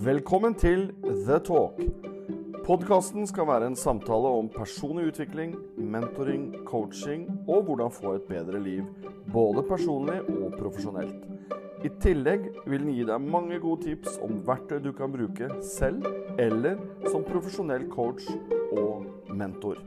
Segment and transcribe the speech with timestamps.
[0.00, 1.76] Velkommen til The Talk.
[2.64, 8.62] Podkasten skal være en samtale om personlig utvikling, mentoring, coaching og hvordan få et bedre
[8.64, 8.86] liv,
[9.32, 11.26] både personlig og profesjonelt.
[11.84, 16.08] I tillegg vil den gi deg mange gode tips om verktøy du kan bruke selv
[16.40, 16.80] eller
[17.10, 18.24] som profesjonell coach
[18.72, 19.84] og mentor.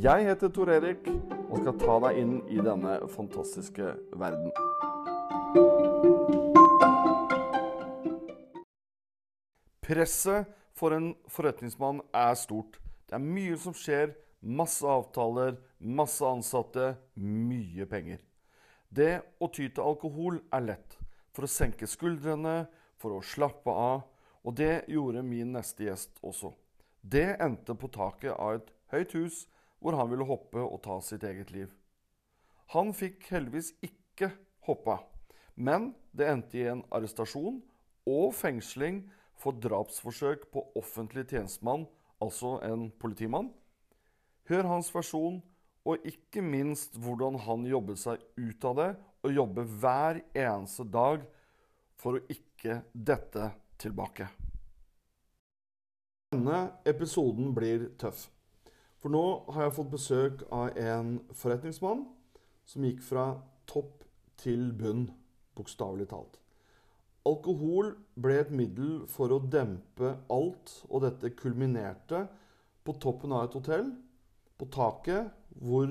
[0.00, 1.04] Jeg heter Tor Erik
[1.50, 6.16] og skal ta deg inn i denne fantastiske verden.
[9.88, 10.44] Presset
[10.76, 12.74] for en forretningsmann er stort.
[13.08, 14.10] Det er mye som skjer,
[14.44, 18.20] masse avtaler, masse ansatte, mye penger.
[18.92, 20.98] Det å ty til alkohol er lett.
[21.32, 22.66] For å senke skuldrene,
[23.00, 24.04] for å slappe av.
[24.44, 26.52] Og det gjorde min neste gjest også.
[27.00, 29.42] Det endte på taket av et høyt hus
[29.80, 31.72] hvor han ville hoppe og ta sitt eget liv.
[32.76, 34.34] Han fikk heldigvis ikke
[34.68, 35.00] hoppa,
[35.56, 37.62] men det endte i en arrestasjon
[38.04, 39.06] og fengsling
[39.38, 41.86] for drapsforsøk på offentlig tjenestemann,
[42.22, 43.52] altså en politimann.
[44.48, 45.40] Hør hans versjon,
[45.88, 48.90] og ikke minst hvordan han jobbet seg ut av det,
[49.24, 51.24] og jobber hver eneste dag
[51.98, 53.50] for å ikke dette
[53.80, 54.28] tilbake.
[56.34, 58.26] Denne episoden blir tøff.
[58.98, 59.22] For nå
[59.54, 62.02] har jeg fått besøk av en forretningsmann
[62.68, 63.30] som gikk fra
[63.70, 64.02] topp
[64.38, 65.06] til bunn,
[65.56, 66.36] bokstavelig talt.
[67.28, 72.24] Alkohol ble et middel for å dempe alt, og dette kulminerte
[72.86, 73.90] på toppen av et hotell,
[74.58, 75.28] på taket,
[75.60, 75.90] hvor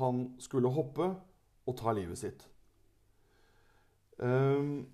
[0.00, 1.10] han skulle hoppe
[1.68, 2.46] og ta livet sitt.
[4.20, 4.86] Um,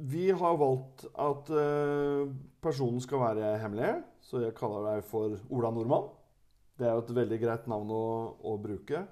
[0.00, 2.28] vi har valgt at uh,
[2.64, 3.92] personen skal være hemmelig,
[4.24, 6.08] så jeg kaller deg for Ola Nordmann.
[6.80, 8.04] Det er jo et veldig greit navn å,
[8.40, 9.04] å bruke.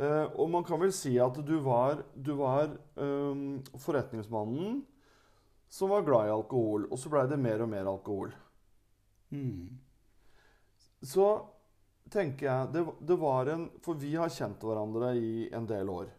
[0.00, 4.78] Uh, og man kan vel si at du var, du var um, forretningsmannen
[5.70, 6.86] som var glad i alkohol.
[6.90, 8.32] Og så blei det mer og mer alkohol.
[9.30, 9.78] Mm.
[11.06, 11.26] Så
[12.10, 16.10] tenker jeg det, det, var en For vi har kjent hverandre i en del år.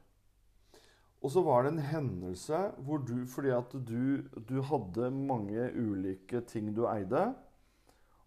[1.21, 6.41] Og så var det en hendelse hvor du Fordi at du, du hadde mange ulike
[6.47, 7.31] ting du eide.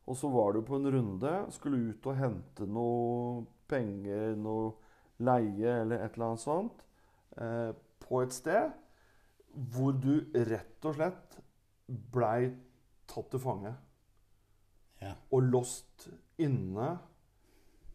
[0.04, 4.74] Og så var du på en runde, skulle ut og hente noe penger, noe
[5.22, 6.84] leie eller et eller annet sånt,
[7.38, 7.70] eh,
[8.04, 8.72] på et sted
[9.54, 11.38] hvor du rett og slett
[11.86, 12.50] blei
[13.10, 13.74] tatt til fange.
[15.02, 15.12] Ja.
[15.30, 16.08] Og lost
[16.42, 16.88] inne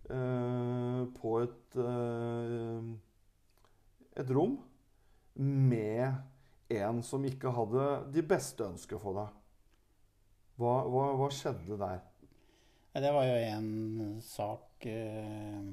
[0.08, 2.90] eh, på et eh,
[4.20, 4.58] et rom
[5.40, 6.14] med
[6.70, 9.36] en som ikke hadde de beste ønsker for deg.
[10.60, 12.02] Hva, hva, hva skjedde der?
[13.00, 13.70] Det var jo en
[14.26, 15.68] sak eh, eh,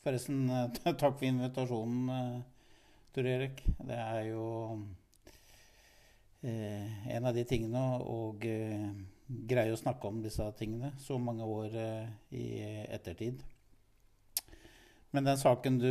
[0.00, 0.48] Forresten,
[1.00, 2.40] takk for invitasjonen, eh,
[3.12, 3.62] Tor Erik.
[3.84, 4.44] Det er jo
[6.40, 11.76] eh, en av de tingene å greie å snakke om disse tingene så mange år
[11.76, 12.46] eh, i
[12.88, 13.42] ettertid.
[15.10, 15.90] Men den saken du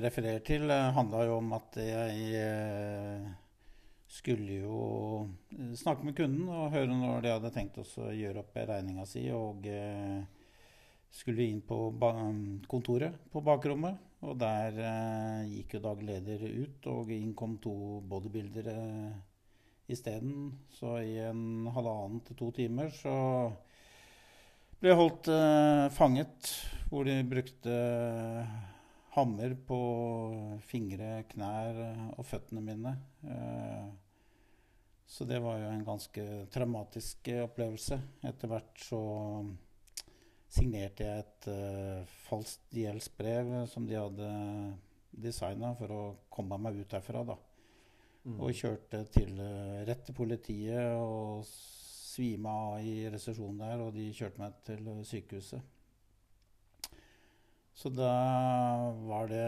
[0.00, 3.32] refererer til, handla jo om at jeg
[4.06, 4.76] skulle jo
[5.74, 9.24] snakke med kunden og høre når de hadde tenkt oss å gjøre opp regninga si.
[9.34, 9.66] Og
[11.24, 11.78] uh, vi inn på
[12.68, 14.02] kontoret på bakrommet.
[14.26, 14.78] Og der
[15.46, 18.76] gikk jo daglig leder ut, og inn kom to bodybuildere
[19.92, 20.54] isteden.
[20.72, 23.12] Så i en halvannen til to timer så
[24.80, 25.30] ble jeg holdt
[25.94, 26.50] fanget
[26.90, 27.76] hvor de brukte
[29.16, 29.78] hammer på
[30.68, 31.78] fingre, knær
[32.16, 32.92] og føttene mine.
[33.24, 33.86] Eh,
[35.06, 37.98] så det var jo en ganske traumatisk opplevelse.
[38.26, 39.00] Etter hvert så
[40.52, 44.30] signerte jeg et uh, falskt gjeldsbrev som de hadde
[45.16, 46.02] designa for å
[46.32, 47.24] komme meg ut herfra.
[47.32, 47.38] da.
[48.26, 48.38] Mm.
[48.40, 54.10] Og kjørte til, uh, rett til politiet og svima av i resesjonen der, og de
[54.16, 55.72] kjørte meg til sykehuset.
[57.76, 58.12] Så da
[59.04, 59.44] var det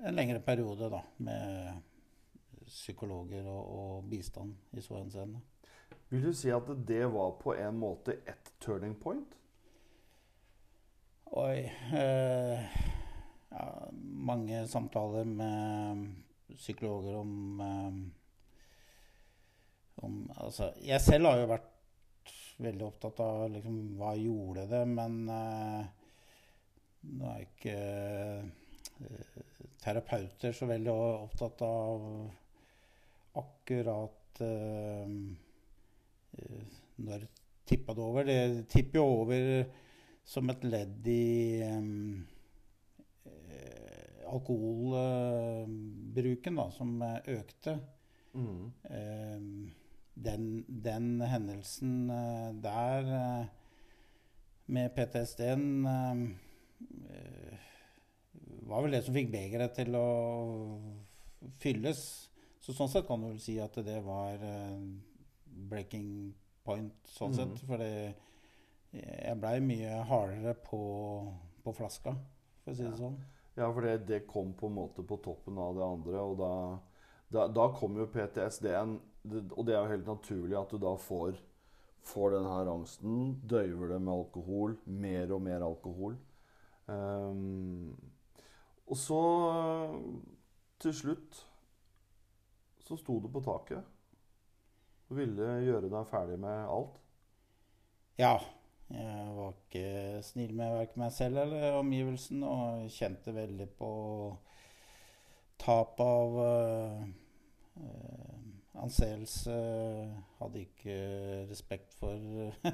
[0.00, 1.82] en lengre periode da, med
[2.68, 5.42] psykologer og, og bistand i så henseende.
[6.08, 9.36] Vil du si at det var på en måte et turning point?
[11.30, 12.60] Oi eh,
[13.48, 16.06] ja, Mange samtaler med
[16.56, 17.92] psykologer om, eh,
[20.04, 22.32] om Altså, jeg selv har jo vært
[22.64, 25.82] veldig opptatt av liksom, hva gjorde det, men eh,
[27.12, 29.42] nå er ikke eh,
[29.84, 32.06] terapeuter så veldig opptatt av
[33.42, 35.12] akkurat eh,
[37.04, 37.28] Når
[37.68, 38.24] tippa det over?
[38.24, 39.68] Det tipper jo over
[40.28, 42.28] som et ledd i um,
[44.28, 47.00] alkoholbruken, da, som
[47.32, 47.78] økte.
[48.36, 48.68] Mm.
[48.84, 49.40] Eh,
[50.24, 53.46] den, den hendelsen eh, der eh,
[54.66, 56.28] med PTSD-en eh,
[58.68, 60.08] var vel det som fikk begeret til å
[61.62, 62.00] fylles.
[62.60, 64.80] Så sånn sett kan du vel si at det var eh,
[65.70, 66.34] breaking
[66.66, 67.38] point, sånn mm.
[67.38, 67.56] sett.
[67.68, 67.92] For det,
[68.92, 70.80] jeg blei mye hardere på,
[71.64, 72.14] på flaska,
[72.64, 72.96] for å si det Ja.
[72.96, 73.18] sånn.
[73.58, 76.52] Ja, for det, det kom på en måte på toppen av det andre, og da,
[77.34, 81.36] da, da kom jo PTSD-en Og det er jo helt naturlig at du da får,
[82.06, 83.16] får den her angsten,
[83.50, 86.14] døyver det med alkohol, mer og mer alkohol.
[86.86, 87.92] Um,
[88.86, 89.18] og så,
[90.80, 91.42] til slutt,
[92.86, 93.84] så sto du på taket
[95.10, 96.96] og ville gjøre deg ferdig med alt.
[98.18, 98.38] Ja.
[98.88, 103.90] Jeg var ikke snill med verken meg selv eller omgivelsen, og kjente veldig på
[105.60, 107.02] tap av uh,
[108.80, 109.58] anseelse.
[110.38, 110.96] Hadde ikke
[111.50, 112.16] respekt for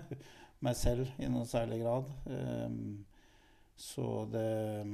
[0.65, 2.13] meg selv i noen særlig grad.
[2.31, 3.03] Um,
[3.75, 4.87] så det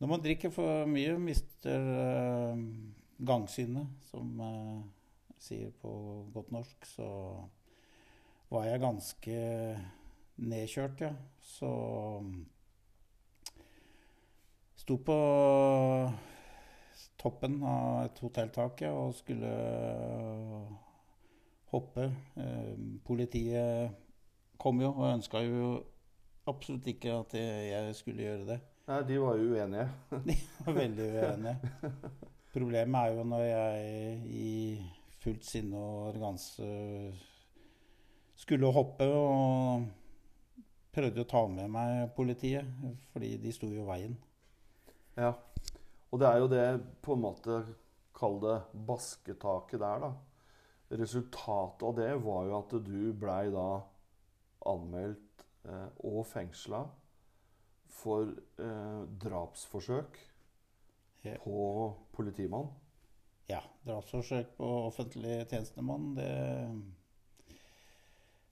[0.00, 2.56] Når man drikker for mye, mister uh,
[3.20, 4.80] gangsynet, som uh,
[5.36, 5.92] sier på
[6.32, 7.10] godt norsk, så
[8.50, 9.36] var jeg ganske
[10.40, 11.12] nedkjørt, ja.
[11.38, 11.70] Så
[14.80, 15.16] sto på
[17.20, 19.50] toppen av et hotelltak ja, og skulle
[21.70, 22.08] hoppe.
[22.40, 22.74] Eh,
[23.06, 23.96] politiet
[24.60, 25.72] kom jo og ønska jo
[26.50, 28.60] absolutt ikke at jeg skulle gjøre det.
[28.90, 29.88] Nei, de var jo uenige.
[30.26, 31.72] De var veldig uenige.
[32.56, 34.54] Problemet er jo når jeg i
[35.22, 36.66] fullt sinne og arroganse
[38.40, 39.84] skulle hoppe og
[40.94, 42.66] prøvde å ta med meg politiet,
[43.12, 44.16] fordi de sto jo i veien.
[45.18, 45.34] Ja.
[46.10, 46.66] Og det er jo det
[47.04, 47.60] på en måte
[48.20, 50.08] Kall det basketaket der, da.
[50.98, 53.68] Resultatet av det var jo at du blei da
[54.68, 56.82] anmeldt eh, og fengsla
[58.00, 58.28] for
[58.60, 60.18] eh, drapsforsøk
[61.24, 61.38] Ja.
[61.40, 61.62] på
[62.16, 62.68] politimann.
[63.48, 66.28] Ja, drapsforsøk på offentlig tjenestemann, det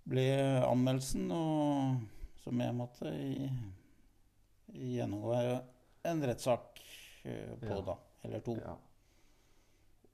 [0.09, 0.25] ble
[0.65, 2.01] anmeldelsen, og
[2.45, 3.49] som jeg måtte i,
[4.73, 5.35] gjennomgå
[6.09, 6.81] en rettssak
[7.25, 7.81] eh, på, Ja.
[7.85, 7.97] da.
[8.25, 8.57] Eller to.
[8.59, 8.77] Ja.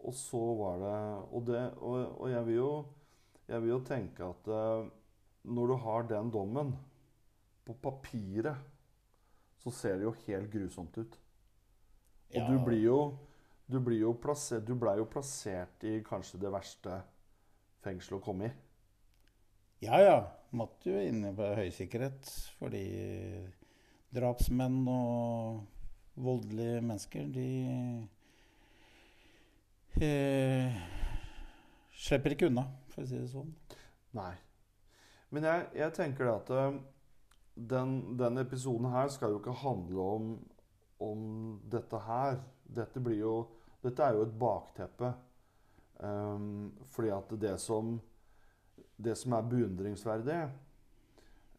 [0.04, 0.96] Og så var det
[1.32, 2.70] Og, det, og, og jeg, vil jo,
[3.48, 4.90] jeg vil jo tenke at eh,
[5.44, 6.74] når du har den dommen
[7.64, 8.56] På papiret
[9.64, 11.14] så ser det jo helt grusomt ut.
[12.34, 12.48] Og Ja.
[12.50, 12.98] du blir jo
[13.66, 16.98] du blir jo plassert, du blei jo plassert i kanskje det verste
[17.80, 18.52] fengselet å komme i.
[19.84, 20.16] Ja, ja.
[20.54, 22.30] Måtte jo inne på høysikkerhet.
[22.60, 22.84] Fordi
[24.14, 25.64] drapsmenn og
[26.14, 27.48] voldelige mennesker, de
[29.98, 30.76] eh,
[31.90, 33.50] slipper ikke unna, for å si det sånn.
[34.14, 34.32] Nei.
[35.34, 36.78] Men jeg, jeg tenker at eh,
[37.74, 40.32] den, den episoden her skal jo ikke handle om,
[41.02, 41.28] om
[41.70, 42.40] dette her.
[42.64, 43.36] Dette, jo,
[43.82, 45.12] dette er jo et bakteppe.
[46.04, 47.96] Um, fordi at det som,
[48.96, 50.40] det som er beundringsverdig,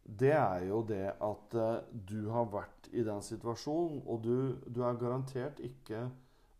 [0.05, 1.79] det er jo det at eh,
[2.09, 4.35] du har vært i den situasjonen, og du,
[4.69, 6.05] du er garantert ikke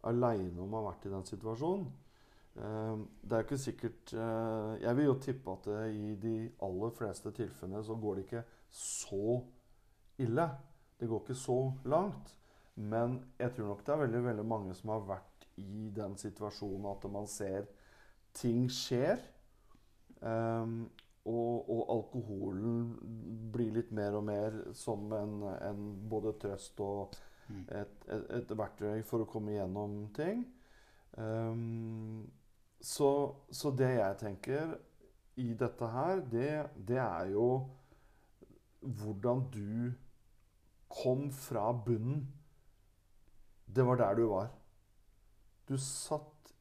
[0.10, 1.86] aleine om å ha vært i den situasjonen.
[2.58, 6.96] Eh, Det er jo ikke sikkert eh, Jeg vil jo tippe at i de aller
[6.98, 9.38] fleste tilfellene så går det ikke så
[10.26, 10.50] ille.
[11.00, 12.34] Det går ikke så langt.
[12.76, 16.90] Men jeg tror nok det er veldig, veldig mange som har vært i den situasjonen
[16.92, 17.70] at man ser
[18.36, 19.22] ting skjer.
[20.26, 20.76] Eh,
[21.26, 22.92] og, og alkoholen
[23.54, 27.16] blir litt mer og mer som en, en både trøst og
[27.50, 27.66] Mm.
[27.70, 30.46] et, et, et verktøy for å komme gjennom ting.
[31.16, 32.26] Um,
[32.82, 33.10] så,
[33.54, 34.74] så det jeg tenker
[35.42, 36.50] i dette her, det,
[36.88, 37.50] det er jo
[38.82, 39.94] hvordan du
[40.92, 42.26] kom fra bunnen.
[43.66, 44.50] Det var der du var.
[45.70, 46.54] Du satt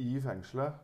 [0.00, 0.78] i fengselet.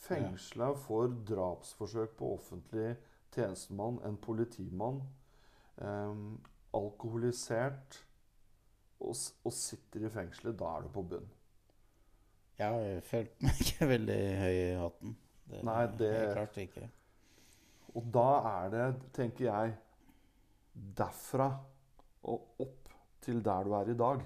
[0.00, 2.94] Fengsla for drapsforsøk på offentlig
[3.34, 5.02] tjenestemann, en politimann.
[5.80, 6.40] Um,
[6.76, 7.98] alkoholisert
[9.00, 9.14] og,
[9.44, 10.56] og sitter i fengselet.
[10.60, 11.28] Da er du på bunn.
[12.60, 15.14] Jeg har følt meg ikke veldig høy i hatten.
[15.50, 16.88] Det, Nei, det- klart ikke.
[17.98, 18.82] Og da er det,
[19.16, 19.72] tenker jeg,
[21.00, 21.48] derfra
[22.30, 22.92] og opp
[23.24, 24.20] til der du er i dag.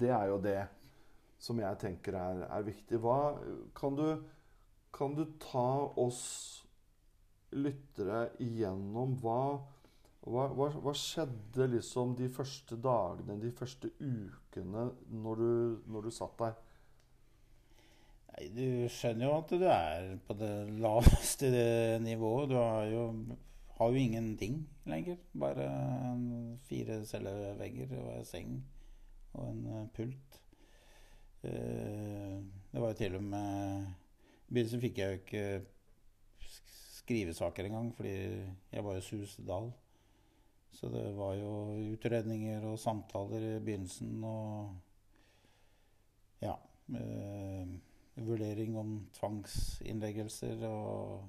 [0.00, 0.56] Det er jo det
[1.38, 3.00] som jeg tenker er, er viktig.
[3.02, 3.38] Hva,
[3.78, 4.22] kan, du,
[4.94, 6.22] kan du ta oss
[7.54, 9.42] lyttere igjennom hva,
[10.28, 15.52] hva, hva, skjedde liksom de første dagene, de første ukene, når du,
[15.94, 16.56] når du satt der?
[18.32, 20.52] Nei, Du skjønner jo at du er på det
[20.82, 21.52] laveste
[22.08, 22.50] nivået.
[22.50, 23.06] Du har jo,
[23.78, 25.16] har jo ingenting lenger.
[25.38, 25.70] Bare
[26.68, 28.60] fire cellevegger og en seng
[29.38, 30.42] og en pult.
[31.44, 32.38] Eh,
[32.72, 33.86] Det var jo til og med
[34.48, 35.44] I begynnelsen fikk jeg jo ikke
[36.98, 38.12] skrivesaker engang, fordi
[38.72, 39.72] jeg var jo suicidal.
[40.70, 41.52] Så det var jo
[41.94, 44.76] utredninger og samtaler i begynnelsen og
[46.42, 46.54] ja.
[46.88, 47.66] Eh,
[48.16, 51.28] vurdering om tvangsinnleggelser og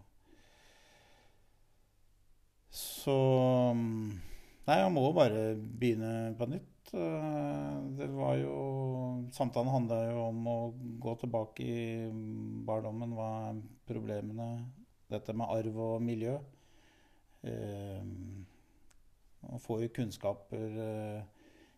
[2.71, 3.15] Så
[3.75, 4.09] mm,
[4.67, 6.78] Nei, jeg må bare begynne på nytt.
[6.93, 8.53] Eh, Det var jo
[9.31, 10.57] Samtalen handla jo om å
[11.03, 12.09] gå tilbake i
[12.65, 13.13] barndommen.
[13.17, 14.47] Hva er problemene?
[15.09, 16.37] Dette med arv og miljø.
[17.43, 18.03] Eh,
[19.41, 21.21] Man får jo kunnskaper eh,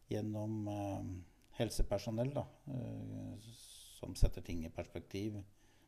[0.09, 1.09] gjennom eh,
[1.59, 2.45] helsepersonell, da.
[2.73, 3.49] eh,
[3.99, 5.37] Som setter ting i perspektiv.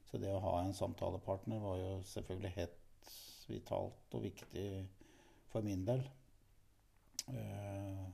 [0.06, 3.14] Så det å ha en samtalepartner var jo selvfølgelig helt
[3.50, 4.68] vitalt og viktig
[5.50, 6.04] for min del.
[7.34, 8.06] Eh,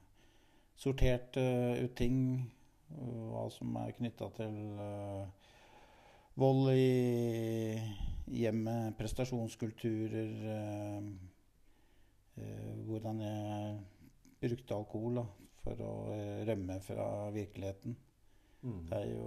[0.79, 2.19] sortert eh, ut ting,
[2.95, 5.49] eh, hva som er knytta til eh,
[6.39, 7.81] vold i
[8.39, 10.31] hjemmet, prestasjonskulturer
[12.87, 13.71] Hvordan jeg
[14.39, 15.23] brukte alkohol da,
[15.59, 15.89] for å
[16.47, 17.97] rømme fra virkeligheten.
[18.63, 18.77] Mm.
[18.87, 19.25] Det er jo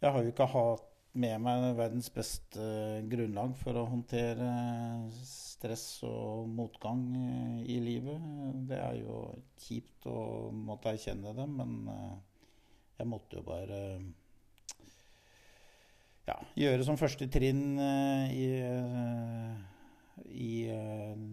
[0.00, 2.64] Jeg har jo ikke hatt med meg verdens beste
[3.10, 4.48] grunnlag for å håndtere
[5.14, 8.24] stress og motgang eh, i livet.
[8.68, 9.20] Det er jo
[9.62, 12.16] kjipt å måtte erkjenne det, men eh,
[12.98, 13.80] jeg måtte jo bare
[16.26, 21.26] ja, gjøre som første trinn eh, i, eh, i eh,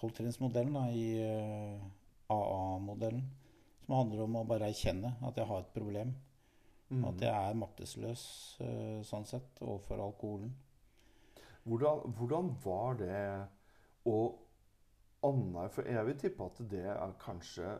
[0.00, 1.88] tolvtrinnsmodellen, i eh,
[2.34, 3.22] AA-modellen.
[3.84, 6.10] Som handler om å bare erkjenne at jeg har et problem.
[6.88, 7.04] Mm.
[7.04, 8.22] At jeg er maktesløs
[8.64, 10.54] eh, sånn sett overfor alkoholen.
[11.68, 13.24] Hvordan, hvordan var det
[14.08, 14.18] å
[15.26, 17.72] anerkjenne For jeg vil tippe at det er kanskje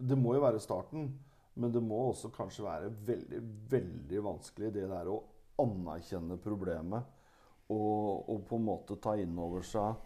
[0.00, 1.10] Det må jo være starten,
[1.60, 5.20] men det må også kanskje være veldig, veldig vanskelig det der å
[5.62, 7.12] anerkjenne problemet
[7.72, 9.96] og, og på en måte ta inn over seg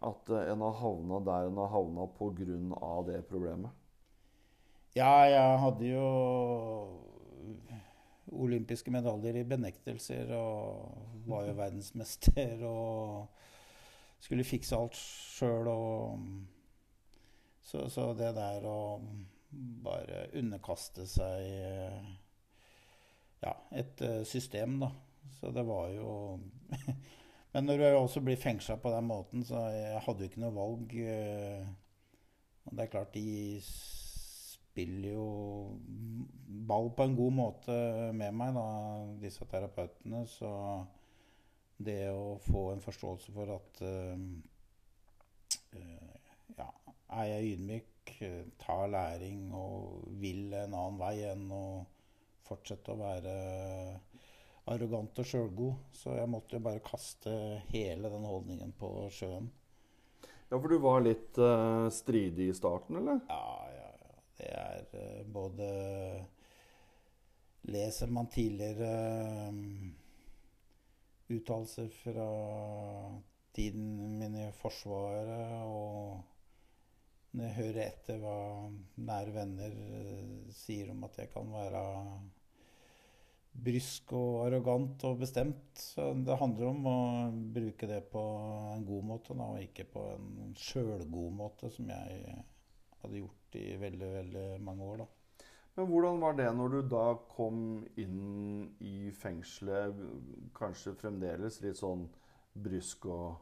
[0.00, 3.02] at en har havna der en har havna pga.
[3.06, 3.70] det problemet.
[4.96, 6.06] Ja, jeg hadde jo
[8.30, 13.28] olympiske medaljer i benektelser og var jo verdensmester og
[14.20, 16.26] skulle fikse alt sjøl og
[17.62, 18.78] så, så det der å
[19.84, 21.46] bare underkaste seg
[23.40, 24.90] ja, et eh, system, da.
[25.40, 26.40] Så det var jo
[27.52, 30.54] Men når du også blir fengsla på den måten, så jeg hadde jo ikke noe
[30.54, 30.92] valg.
[30.94, 31.64] eh,
[32.68, 33.60] Og det er klart, de
[34.70, 35.26] spiller jo
[36.70, 37.76] ball på en god måte
[38.16, 38.66] med meg, da,
[39.22, 40.24] disse terapeutene.
[40.30, 40.50] Så
[41.80, 44.18] det å få en forståelse for at eh,
[46.58, 46.68] ja,
[47.20, 51.64] er jeg ydmyk, eh, tar læring og vil en annen vei enn å
[52.46, 53.34] fortsette å være
[54.70, 55.88] arrogant og sjølgod.
[55.96, 57.32] Så jeg måtte jo bare kaste
[57.70, 59.50] hele den holdningen på sjøen.
[60.50, 63.20] Ja, for du var litt uh, stridig i starten, eller?
[63.30, 63.69] Ja.
[64.40, 65.70] Det er eh, både
[67.68, 69.90] Leser man tidligere um,
[71.28, 72.28] uttalelser fra
[73.52, 76.22] tiden min i Forsvaret, og
[77.36, 78.38] når jeg hører etter hva
[79.10, 81.82] nære venner eh, sier om at jeg kan være
[83.66, 85.76] brysk og arrogant og bestemt.
[85.76, 87.00] Så det handler om å
[87.54, 88.24] bruke det på
[88.72, 92.40] en god måte, da, og ikke på en sjølgod måte, som jeg
[93.02, 94.96] hadde gjort i veldig, veldig mange år.
[95.04, 95.06] da.
[95.76, 97.60] Men hvordan var det når du da kom
[97.96, 99.94] inn i fengselet,
[100.58, 102.08] kanskje fremdeles litt sånn
[102.54, 103.36] brysk og,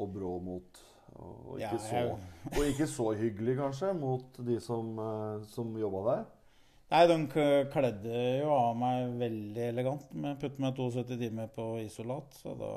[0.00, 0.80] og brå mot
[1.12, 2.04] og, ikke Ja, jeg- så,
[2.56, 6.24] og ikke så hyggelig, kanskje, mot de som, eh, som jobba der?
[6.92, 7.16] Nei, de
[7.72, 10.02] kledde jo av meg veldig elegant.
[10.12, 12.72] Men putte meg 72 timer på isolat, så da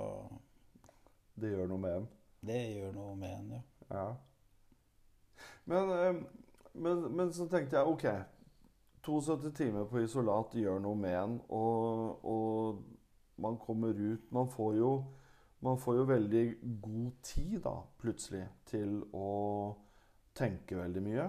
[1.35, 2.05] Det gjør noe med en.
[2.45, 3.61] Det gjør noe med en, ja.
[3.91, 4.05] Ja.
[5.65, 6.23] Men, eh,
[6.73, 8.05] men, men så tenkte jeg OK.
[9.05, 12.79] 72 timer på isolat gjør noe med en, og, og
[13.37, 14.89] man kommer ut Man får jo
[15.65, 16.41] man får jo veldig
[16.83, 19.29] god tid, da, plutselig, til å
[20.37, 21.23] tenke veldig mye.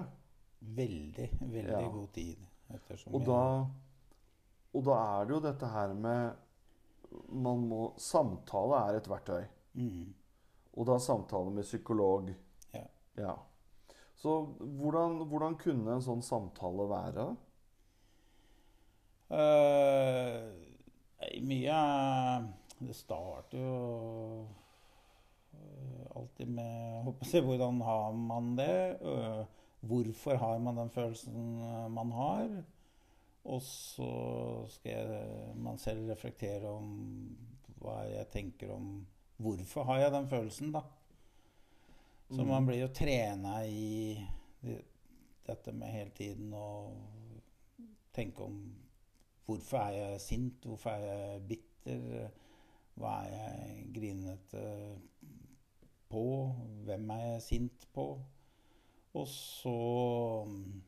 [0.76, 1.80] Veldig, veldig Ja.
[1.94, 2.42] god tid.
[3.14, 3.38] Og da,
[4.74, 6.42] og da er det jo dette her med
[7.32, 9.46] man må, Samtale er et verktøy.
[9.78, 10.14] mm.
[10.76, 12.28] Og da samtale med psykolog.
[13.16, 13.32] Ja.
[14.16, 17.26] Så hvordan, hvordan kunne en sånn samtale være?
[19.36, 20.46] Eh,
[21.16, 21.80] Nei, Mye
[22.78, 24.46] Det starter jo
[25.56, 28.98] øh, alltid med håper jeg, Hvordan har man det?
[29.02, 29.44] øh,
[29.86, 31.58] Hvorfor har man den følelsen
[31.94, 32.48] man har?
[33.44, 34.08] Og så
[34.74, 35.26] skal jeg,
[35.62, 36.88] man selv reflektere om
[37.78, 39.06] hva jeg tenker om
[39.38, 40.80] Hvorfor har jeg den følelsen, da?
[42.28, 42.48] Så Mm.
[42.48, 44.18] man blir jo trena i
[45.46, 46.92] dette med hele tiden å
[48.12, 48.56] tenke om
[49.46, 52.30] hvorfor er jeg sint, hvorfor er jeg bitter,
[52.98, 54.64] hva er jeg grinete
[56.10, 56.24] på,
[56.88, 58.08] hvem er jeg sint på?
[59.14, 59.76] Og så
[60.48, 60.82] mm,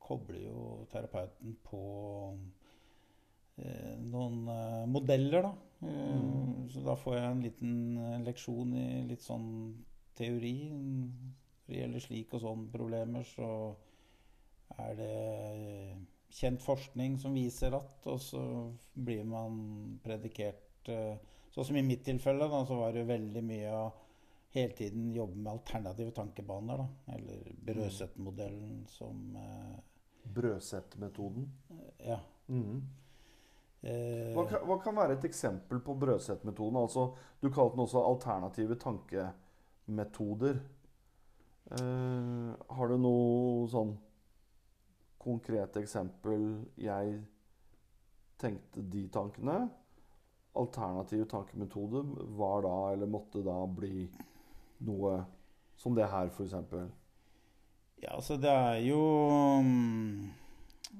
[0.00, 1.82] kobler jo terapeuten på
[3.58, 5.52] eh, noen eh, modeller, da.
[5.52, 6.68] Eh, Mm.
[6.70, 7.72] Så da får jeg en liten
[8.24, 9.48] leksjon i litt sånn
[10.18, 10.56] teori.
[10.72, 13.48] Når det gjelder slik og sånn problemer, så
[14.82, 15.96] er det eh,
[16.32, 18.42] kjent forskning som viser at, og så
[18.94, 19.62] blir man
[20.04, 20.68] predikert
[21.52, 23.82] Sånn som i mitt tilfelle, da, så var det jo veldig mye å
[24.52, 27.14] hele tiden jobbe med alternative tankebaner, da.
[27.14, 29.78] Eller Brøset-modellen som eh,
[30.32, 31.46] Brødsettmetoden.
[32.06, 32.18] Ja.
[32.48, 32.82] Mm.
[33.82, 36.76] Hva, kan, hva kan være et eksempel på brødsettmetoden?
[36.78, 37.08] Altså,
[37.42, 38.76] du kalte den også alternative
[39.92, 40.60] tankemetoder.
[41.70, 43.94] Eh, har du noe sånn
[45.22, 47.20] konkret eksempel Jeg
[48.38, 49.70] tenkte de tankene.
[50.54, 52.02] Alternativ tankemetode
[52.36, 54.10] var da, eller måtte da, bli
[54.84, 55.24] noe
[55.76, 56.52] som det her, f.eks.
[58.02, 58.98] Ja, altså det er jo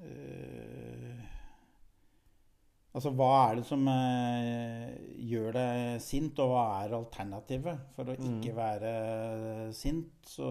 [0.06, 0.71] øh,
[2.92, 4.90] Altså hva er det som eh,
[5.24, 7.78] gjør deg sint, og hva er alternativet?
[7.96, 8.58] For å ikke Mm.
[8.58, 10.50] være sint, så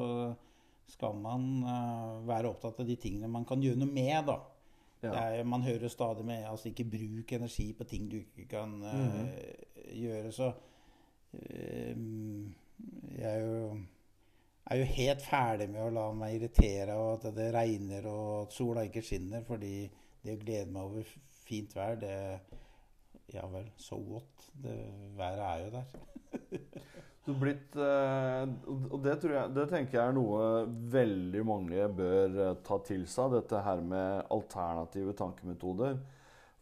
[0.89, 4.39] skal man eh, være opptatt av de tingene man kan gjøre noe med, da.
[5.01, 5.21] Det Ja.
[5.37, 9.29] er, man hører stadig med altså ikke bruk energi på ting du ikke kan øh,
[9.97, 10.51] gjøre, så
[11.33, 11.95] øh,
[13.17, 13.77] Jeg er jo
[14.71, 18.53] er jo helt ferdig med å la meg irritere av at det regner og at
[18.55, 19.89] sola ikke skinner, fordi
[20.23, 21.03] det å glede meg over
[21.51, 22.17] fint vær, det
[23.31, 24.49] Ja vel, so what?
[24.63, 24.75] Det
[25.15, 25.85] været er jo der.
[27.21, 28.47] Du blitt, eh,
[28.89, 30.45] og det, tror jeg, det tenker jeg er noe
[30.91, 35.99] veldig mange bør eh, ta til seg, dette her med alternative tankemetoder.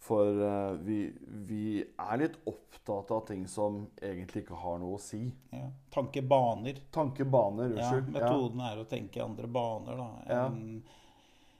[0.04, 1.00] For eh, vi,
[1.48, 5.22] vi er litt opptatt av ting som egentlig ikke har noe å si.
[5.56, 5.72] Ja.
[5.96, 6.84] Tankebaner.
[6.92, 10.10] Tankebaner, Ja, metoden metoden er å tenke i andre baner, da.
[10.28, 10.46] Ja.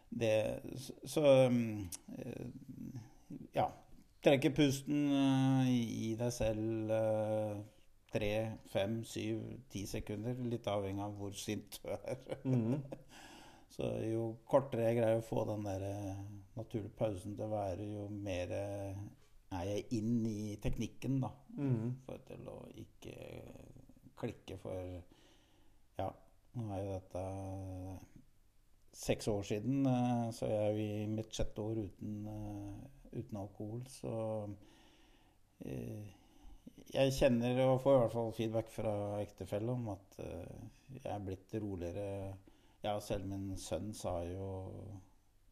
[0.10, 0.36] det
[1.08, 2.46] Så, eh,
[3.56, 3.70] Ja.
[4.24, 7.60] Trekke pusten eh, i deg selv eh,
[8.12, 8.32] tre,
[8.68, 10.36] fem, syv, ti sekunder.
[10.52, 12.20] Litt avhengig av hvor sint du er.
[12.44, 12.82] Mm.
[13.76, 16.20] Så jo kortere jeg greier å få den der eh,
[16.60, 21.32] naturlige pausen til å være, jo mer er jeg inn i teknikken, da.
[21.56, 21.96] Mm.
[22.04, 23.16] For til å ikke
[24.20, 25.00] klikke for
[26.00, 26.10] Ja,
[26.60, 27.24] nå er jo dette
[29.00, 29.88] seks år siden,
[30.36, 32.28] så jeg er jo i mitt sjette år uten,
[33.14, 34.14] uten alkohol, så
[35.66, 36.08] eh,
[36.94, 40.62] jeg kjenner og får i hvert fall feedback fra ektefelle om at eh,
[40.96, 42.08] jeg er blitt roligere.
[42.84, 44.48] Ja, selv min sønn sa jo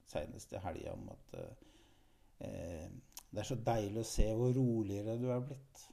[0.08, 2.88] senest i helga om at eh,
[3.28, 5.84] det er så deilig å se hvor roligere du er blitt.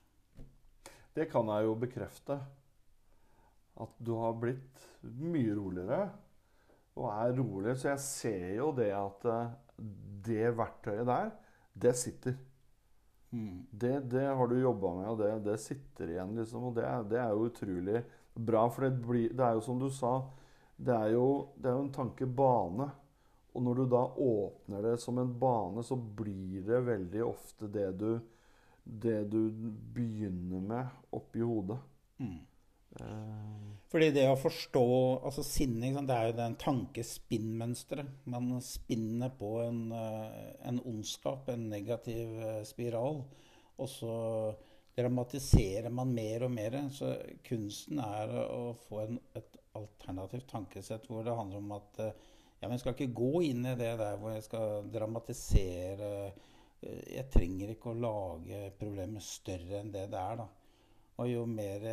[1.14, 2.38] Det kan jeg jo bekrefte.
[3.82, 6.06] At du har blitt mye roligere.
[6.94, 7.74] Og er rolig.
[7.78, 9.54] Så jeg ser jo det at eh,
[10.24, 11.32] det verktøyet der,
[11.74, 12.36] det sitter.
[13.34, 13.66] Mm.
[13.70, 16.68] Det, det har du jobba med, og det, det sitter igjen, liksom.
[16.70, 18.02] Og det, det er jo utrolig
[18.34, 18.68] bra.
[18.70, 20.12] For det, blir, det er jo som du sa,
[20.76, 21.26] det er jo,
[21.58, 22.90] det er jo en tankebane.
[23.54, 27.90] Og når du da åpner det som en bane, så blir det veldig ofte det
[27.98, 28.10] du,
[28.82, 29.42] det du
[29.94, 31.78] begynner med oppi hodet.
[32.18, 32.40] Mm.
[33.00, 34.86] Eh, Fordi det å forstå
[35.22, 38.08] altså Sinne det er jo den tankespinnmønsteret.
[38.26, 43.20] Man spinner på en, eh, en ondskap, en negativ eh, spiral.
[43.78, 44.16] Og så
[44.98, 46.74] dramatiserer man mer og mer.
[46.90, 47.12] Så
[47.46, 52.18] kunsten er å få en, et alternativt tankesett hvor det handler om at eh,
[52.58, 56.10] ja, men jeg skal ikke gå inn i det der hvor jeg skal dramatisere.
[56.82, 60.50] Jeg trenger ikke å lage problemet større enn det det er, da.
[61.22, 61.86] Og jo mer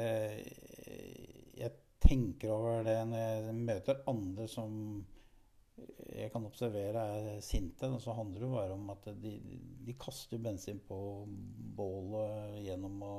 [2.02, 4.78] tenker over det når jeg møter andre som
[6.12, 9.32] jeg kan observere er sinte, da, så handler det jo bare om at de,
[9.86, 10.98] de kaster bensin på
[11.78, 13.16] bålet gjennom å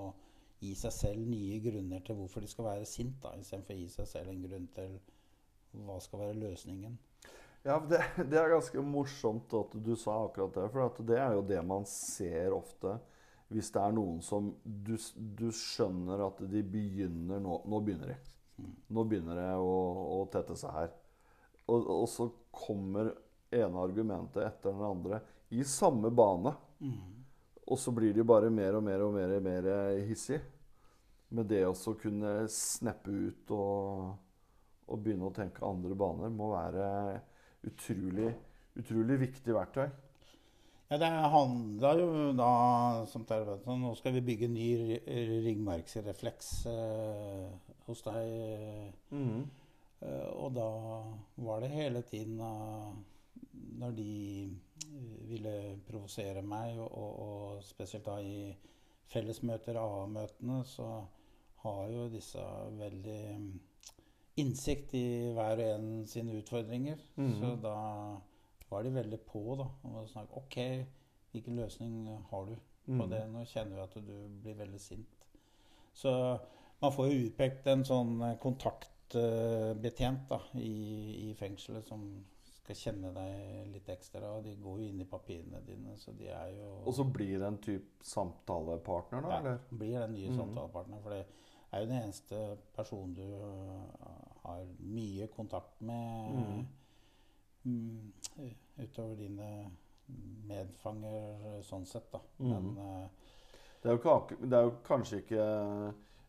[0.63, 4.11] gi seg selv nye grunner til hvorfor de skal være sint, istedenfor å gi seg
[4.11, 4.99] selv en grunn til
[5.83, 6.99] hva skal være løsningen.
[7.63, 10.69] Ja, det, det er ganske morsomt at du sa akkurat det.
[10.75, 12.99] For det er jo det man ser ofte.
[13.53, 18.21] Hvis det er noen som du, du skjønner at de begynner Nå, nå begynner de.
[18.93, 19.77] Nå begynner det å,
[20.19, 20.91] å tette seg her.
[21.67, 23.13] Og, og, så kommer
[23.53, 26.53] ene argumentet etter den andre i samme bane.
[27.73, 29.69] Og så blir de bare mer og mer og mer, mer
[30.09, 30.41] hissig.
[31.33, 34.09] Med det å kunne sneppe ut og,
[34.93, 36.87] og begynne å tenke andre baner må være
[37.69, 38.33] utrolig,
[38.77, 39.87] utrolig viktig verktøy.
[40.93, 42.51] Ja, Det handla jo da
[43.09, 44.67] som terapeut om nå skal vi bygge ny
[45.47, 48.95] ryggmargsrefleks eh, hos deg.
[49.11, 49.43] Mm.
[50.03, 50.69] Eh, og da
[51.47, 52.91] var det hele tiden uh,
[53.79, 54.51] Når de
[55.31, 55.53] ville
[55.87, 58.53] provosere meg, og, og, og, spesielt da i
[59.13, 60.89] fellesmøter, AA-møtene, så
[61.63, 62.43] har jo disse
[62.79, 63.23] veldig
[64.43, 67.01] innsikt i hver og en sine utfordringer.
[67.17, 67.33] Mm.
[67.39, 67.77] Så da
[68.71, 70.59] var de veldig på da, og snakket OK,
[71.33, 71.97] hvilken løsning
[72.31, 72.55] har du
[72.87, 73.11] på mm.
[73.13, 73.23] det?
[73.33, 75.27] Nå kjenner vi at du blir veldig sint.
[75.95, 76.13] Så
[76.83, 80.73] man får jo utpekt en sånn eh, kontaktbetjent da, i,
[81.29, 82.05] i fengselet som
[82.53, 84.35] skal kjenne deg litt ekstra.
[84.37, 85.97] og De går jo inn i papirene dine.
[85.99, 86.73] så de er jo...
[86.87, 89.33] Og så blir det en type samtalepartner, da?
[89.33, 89.65] Ja, eller?
[89.71, 90.37] blir en ny mm.
[90.39, 91.03] samtalepartner.
[91.03, 91.25] For det
[91.71, 92.43] er jo den eneste
[92.77, 93.27] personen du
[94.43, 96.63] har mye kontakt med mm.
[97.63, 98.13] Mm,
[98.83, 99.49] utover dine
[100.49, 102.21] medfanger sånn sett, da.
[102.43, 102.51] Mm.
[102.51, 103.37] Men uh,
[103.83, 105.45] det, er jo, det, er jo, kanskje ikke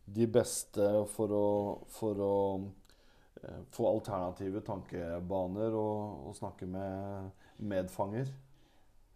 [0.06, 1.48] de beste for å,
[1.94, 8.32] for å uh, få alternative tankebaner og, og, snakke med medfanger.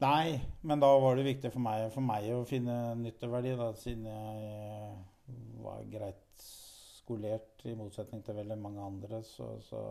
[0.04, 4.06] Nei, men da var det viktig for meg, for meg å finne nytteverdi, da, siden
[4.06, 4.92] jeg
[5.64, 6.46] var greit
[7.08, 9.24] skolert, i motsetning til veldig mange andre.
[9.26, 9.82] Så, så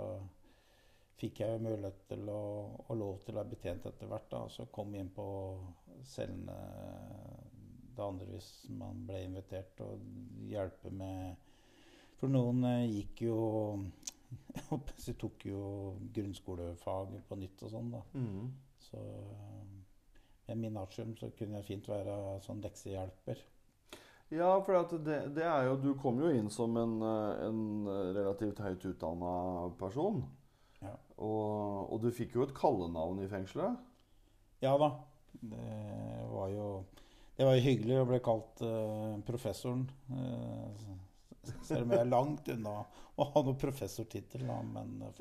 [1.20, 2.40] fikk jeg jo mulighet til å,
[2.86, 4.30] og lov til å være betjent etter hvert.
[4.30, 5.26] da, Så kom jeg inn på
[6.06, 6.56] cellene
[7.96, 10.02] det andre hvis man ble invitert, og
[10.50, 11.42] hjelpe med
[12.20, 13.40] For noen eh, gikk jo
[15.04, 15.60] Så tok jo
[16.14, 18.00] grunnskolefag på nytt og sånn, da.
[18.18, 18.48] Mm.
[18.86, 19.02] Så
[20.46, 23.42] med min artium så kunne jeg fint være sånn leksehjelper.
[24.34, 27.60] Ja, for det, det, er jo Du kom jo inn som en, eh, en
[28.16, 29.34] relativt høyt utdanna
[29.78, 30.24] person.
[30.82, 30.94] Ja.
[31.16, 33.78] Og, og, du fikk jo et kallenavn i fengselet?
[34.64, 34.90] Ja da.
[35.36, 35.70] Det
[36.32, 36.66] var jo,
[37.36, 39.84] det var jo hyggelig å bli kalt uh, professoren.
[40.08, 40.96] Uh,
[41.62, 42.76] selv om jeg er langt unna
[43.16, 44.44] å ha noen professortittel.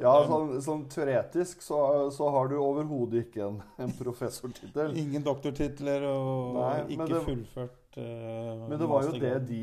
[0.01, 1.79] Ja, sånn, sånn, teoretisk så,
[2.11, 4.95] så, har du overhodet ikke en, en professortittel.
[4.99, 9.61] Ingen doktortitler og Nei, ikke det, fullført uh, Men det var, jo det, de,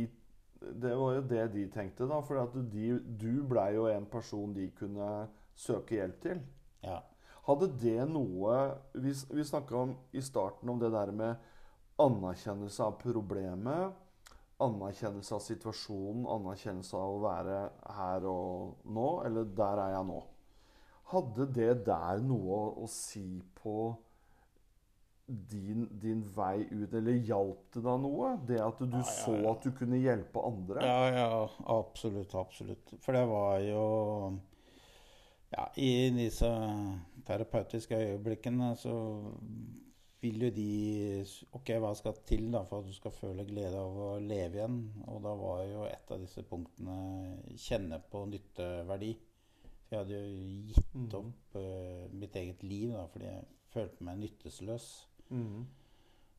[0.87, 2.23] det var jo det de tenkte, da.
[2.25, 5.13] For de, du blei jo en person de kunne
[5.59, 6.45] søke hjelp til.
[6.87, 7.03] Ja.
[7.43, 8.57] Hadde det noe
[9.03, 11.51] Vi, vi snakka i starten om det der med
[12.07, 13.99] anerkjennelse av problemet
[14.63, 17.59] anerkjennelse av situasjonen, anerkjennelse av å være
[17.97, 20.23] her og nå, eller der er jeg nå.
[21.13, 23.77] Hadde det der noe å, si på
[25.27, 28.33] din, din, vei ut, eller hjalp det da noe?
[28.49, 29.19] Det at du ja, ja, ja.
[29.19, 30.87] så at du kunne hjelpe andre?
[30.87, 31.29] Ja, ja,
[31.77, 32.35] absolutt.
[32.39, 32.97] Absolutt.
[33.05, 33.85] For det var jo
[35.53, 36.49] Ja, i disse
[37.29, 38.95] terapeutiske øyeblikkene så
[40.23, 40.69] vil jo de
[41.59, 44.79] Ok, hva skal til da for at du skal føle glede av å leve igjen?
[45.11, 49.13] Og da var jo et av disse punktene kjenne på nytteverdi.
[49.87, 51.09] For jeg hadde jo gitt mm.
[51.19, 54.89] opp uh, mitt eget liv da, fordi jeg følte meg nyttesløs.
[55.33, 55.63] Mm.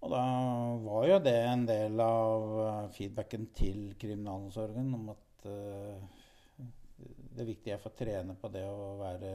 [0.04, 0.24] Og da
[0.84, 6.24] var jo det en del av eh, feedbacken til kriminalomsorgen om at uh,
[7.00, 9.32] det er viktig jeg får trene på det å være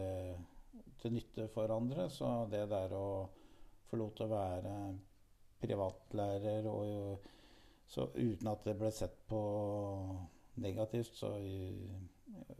[1.00, 2.08] til nytte for andre.
[2.12, 3.08] Så det der å
[3.88, 4.74] få lov til å være
[5.62, 7.28] privatlærer og,
[7.88, 9.40] så uten at det ble sett på
[10.60, 11.14] negativt.
[11.16, 11.32] Så,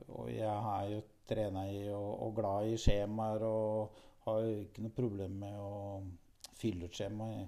[0.09, 4.85] og jeg er jo trena i og, og, glad i skjemaer og har jo ikke
[4.85, 5.73] noe problem med å
[6.59, 7.47] fylle ut skjemaer.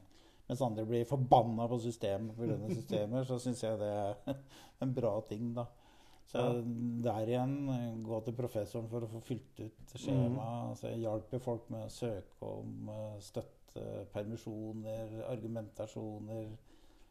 [0.51, 2.59] Mens andre blir forbanna på systemet pga.
[2.75, 4.41] systemer, så syns jeg det er
[4.85, 5.69] en bra ting, da.
[6.31, 6.43] Så
[7.03, 7.55] der igjen,
[8.07, 10.45] gå til professoren for å få fylt ut skjema.
[10.69, 10.77] Mm.
[10.79, 16.49] Så jeg hjelper folk med å søke om uh, støtte Eh, permisjoner, argumentasjoner,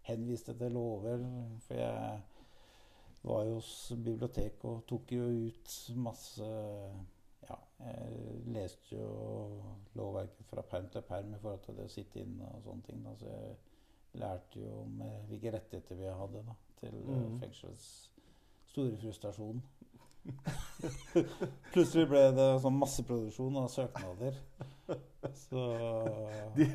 [0.01, 1.21] henviste til lover.
[1.67, 2.21] For jeg
[3.23, 6.49] var jo hos biblioteket og tok jo ut masse
[7.49, 9.61] Ja, jeg leste jo
[9.95, 12.99] lovverket fra perm til perm i forhold til det å sitte inne og sånne ting.
[13.05, 13.15] Da.
[13.17, 13.55] Så jeg
[14.21, 17.39] lærte jo om hvilke rettigheter vi hadde da, til mm.
[17.39, 17.87] fengselets
[18.67, 19.63] store frustrasjon.
[21.73, 24.43] Plutselig ble det sånn masseproduksjon av søknader.
[25.35, 25.63] Så
[26.57, 26.67] De,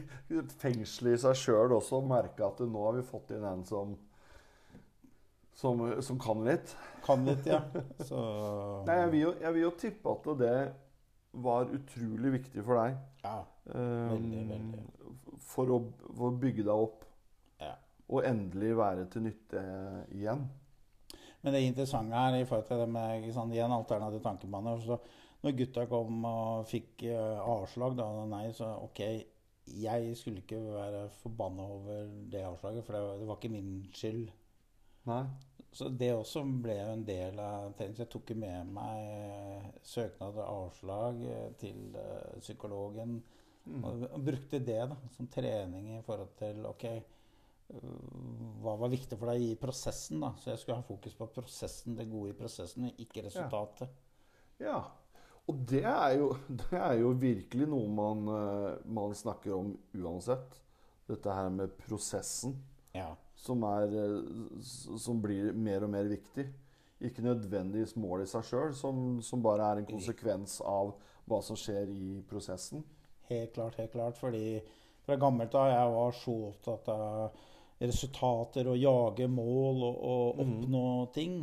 [0.61, 3.94] fengselet i seg sjøl også merka at nå har vi fått inn en som,
[5.57, 6.74] som, som kan litt.
[7.07, 7.62] kan litt, ja.
[8.09, 8.20] Så
[8.88, 10.57] Nei, jeg vil, jo, jeg vil jo tippe at det
[11.44, 12.98] var utrolig viktig for deg.
[13.24, 13.38] Ja.
[13.72, 15.40] veldig, Veldig, veldig.
[15.44, 15.80] For, å,
[16.11, 17.09] for å bygge deg opp.
[17.62, 17.72] Ja.
[18.12, 19.64] Og endelig være til nytte
[20.14, 20.44] igjen.
[21.44, 24.96] Men det interessante her i forhold til det med ikke sant, igjen alternative tankebaner så
[25.44, 29.00] Når gutta kom og fikk eh, avslag, da, nei, så OK,
[29.76, 33.74] jeg skulle ikke være forbanna over det avslaget, for det var, det var ikke min
[33.92, 34.24] skyld.
[35.11, 35.24] Nei.
[35.74, 37.96] Så det også ble en del av treningen.
[37.98, 41.98] Så jeg tok med meg eh, søknad og avslag eh, til
[42.38, 43.18] psykologen.
[43.64, 43.80] Mm.
[43.80, 46.88] Og, og brukte det da, som trening i forhold til OK,
[48.64, 50.20] hva var viktig for deg i prosessen?
[50.24, 50.35] da?
[50.40, 53.92] Så jeg skulle ha fokus på prosessen, det gode i prosessen, ikke resultatet.
[54.62, 54.78] Ja.
[55.48, 56.30] Og det er jo,
[56.62, 60.61] det er jo virkelig noe man, eh, man snakker om uansett.
[61.09, 62.54] Dette her med prosessen,
[62.94, 63.11] Ja.
[63.37, 66.46] som, er, eh, som blir mer og mer viktig.
[67.04, 70.94] Ikke nødvendigvis mål i seg sjøl, som, som bare er en konsekvens av
[71.28, 72.85] hva som skjer i prosessen.
[73.28, 74.16] Helt klart, helt klart.
[74.20, 74.61] Fordi
[75.04, 77.37] fra gammelt av jeg var så opptatt av
[77.85, 81.37] resultater og jage mål og, og oppnå ting.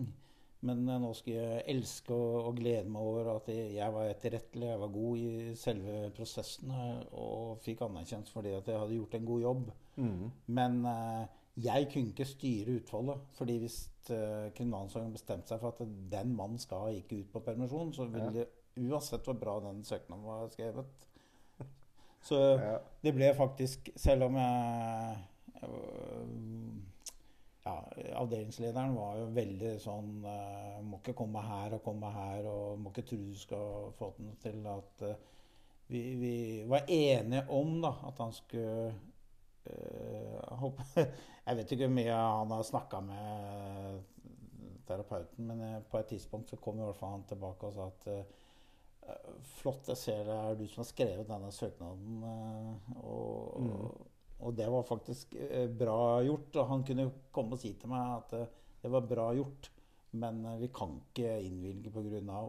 [0.68, 4.82] Men eh, nå skal jeg elske og, glede meg over at jeg, var etterrettelig, jeg
[4.84, 9.30] var god i selve prosessen eh, og fikk anerkjennelse fordi at jeg hadde gjort en
[9.32, 9.72] god jobb.
[10.58, 11.24] Men eh,
[11.66, 13.26] jeg kunne ikke styre utfallet.
[13.38, 18.08] fordi hvis kriminalomsorgen bestemte seg for at den mannen skal ikke ut på permisjon, så
[18.10, 18.48] ville det
[18.82, 21.06] uansett hvor bra den søknaden var skrevet
[22.28, 22.78] Så Ja.
[23.04, 25.18] det ble faktisk Selv om jeg
[27.66, 27.76] ja,
[28.22, 32.94] Avdelingslederen var jo veldig sånn uh, Må ikke komme her og komme her, og må
[32.94, 35.16] ikke tro du skal få den til at uh,
[35.92, 36.36] vi, vi
[36.72, 38.94] var enige om da, at han skulle
[39.68, 41.08] uh, jeg
[41.48, 44.02] Jeg vet ikke hvor mye han har snakka med
[44.88, 47.90] terapeuten, men eh, på et tidspunkt så kom i hvert fall han tilbake og sa
[47.92, 48.40] at eh,
[49.58, 52.24] Flott, jeg ser det er du som har skrevet denne søknaden.
[52.24, 54.11] eh, Og,
[54.42, 56.56] og det var faktisk eh, bra gjort.
[56.62, 58.50] Og han kunne komme og si til meg at eh,
[58.82, 59.70] det var bra gjort,
[60.18, 62.42] men eh, vi kan ikke innvilge pga.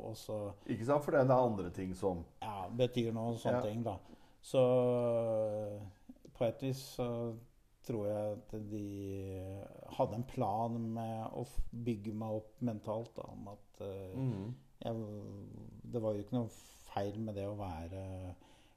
[0.73, 1.05] Ikke sant?
[1.05, 3.67] For det er andre ting som ja, betyr noe sånne Ja.
[3.69, 3.99] ting, da.
[4.43, 4.59] Så
[6.35, 7.07] på et vis så
[7.87, 8.83] tror jeg at de
[9.97, 11.45] hadde en plan med å
[11.87, 14.21] bygge meg opp mentalt da, om at eh,
[14.83, 15.03] jeg,
[15.93, 16.53] Det var jo ikke noe
[16.93, 18.03] feil med det å være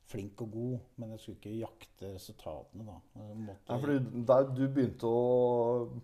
[0.06, 3.00] flink og god, men jeg skulle ikke jakte resultatene, da.
[3.34, 6.02] Måtte- Ja, der du begynte å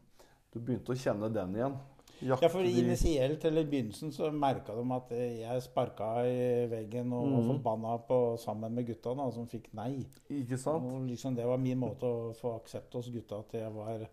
[0.52, 1.78] Du begynte å kjenne den igjen.
[2.22, 7.14] Jakte Ja, for initielt, eller i begynnelsen, så merka de at jeg sparka i veggen
[7.14, 10.06] og var forbanna på sammen med gutta da, som fikk nei.
[10.30, 10.84] Ikke sant?
[10.84, 14.08] Og liksom Det var min måte å få aksept hos gutta at jeg var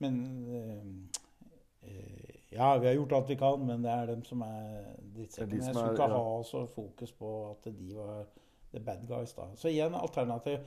[0.00, 1.92] Men øh,
[2.52, 5.64] Ja, vi har gjort alt vi kan, men det er dem som er Det drittsekkene.
[5.64, 6.18] Jeg skulle ikke ja.
[6.18, 8.26] ha så fokus på at de var
[8.72, 9.48] the bad guys, da.
[9.56, 10.58] Så igjen alternativ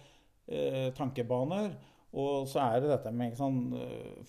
[0.48, 1.76] eh, tankebaner.
[2.14, 3.72] Og så er det dette med sånn,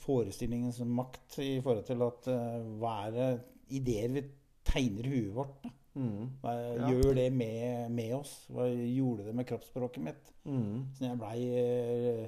[0.01, 3.27] forestillingens makt i forhold til at eh, hva er det
[3.77, 4.23] ideer vi
[4.65, 5.59] tegner i huet vårt?
[5.67, 5.73] da?
[5.95, 6.31] Mm.
[6.43, 6.89] Hva Ja.
[6.91, 8.33] gjør det med, med oss?
[8.51, 10.33] Hva gjorde det med kroppsspråket mitt?
[10.49, 10.89] Mm.
[10.97, 12.25] Så jeg blei eh,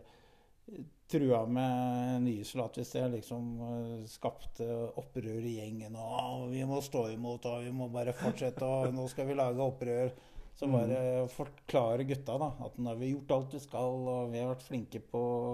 [1.10, 4.66] trua med nyhetsinnslag hvis jeg liksom eh, skapte
[5.00, 5.96] opprør i gjengen.
[5.96, 9.62] Og 'Vi må stå imot, og vi må bare fortsette, og nå skal vi lage
[9.72, 10.12] opprør'.
[10.56, 14.30] Så bare å forklare gutta da, at nå har vi gjort alt vi skal, og
[14.32, 15.50] vi har vært flinke på å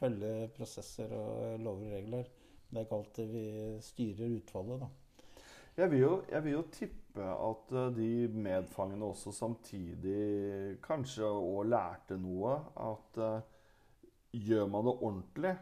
[0.00, 2.32] følge prosesser og lover og regler.
[2.70, 3.44] Det er ikke alltid vi
[3.84, 4.90] styrer utfallet, da.
[5.78, 11.70] Jeg vil, jo, jeg vil jo tippe at eh, de medfangene også samtidig kanskje òg
[11.70, 12.56] lærte noe.
[12.74, 13.38] At uh,
[14.34, 15.54] gjør man det ordentlig,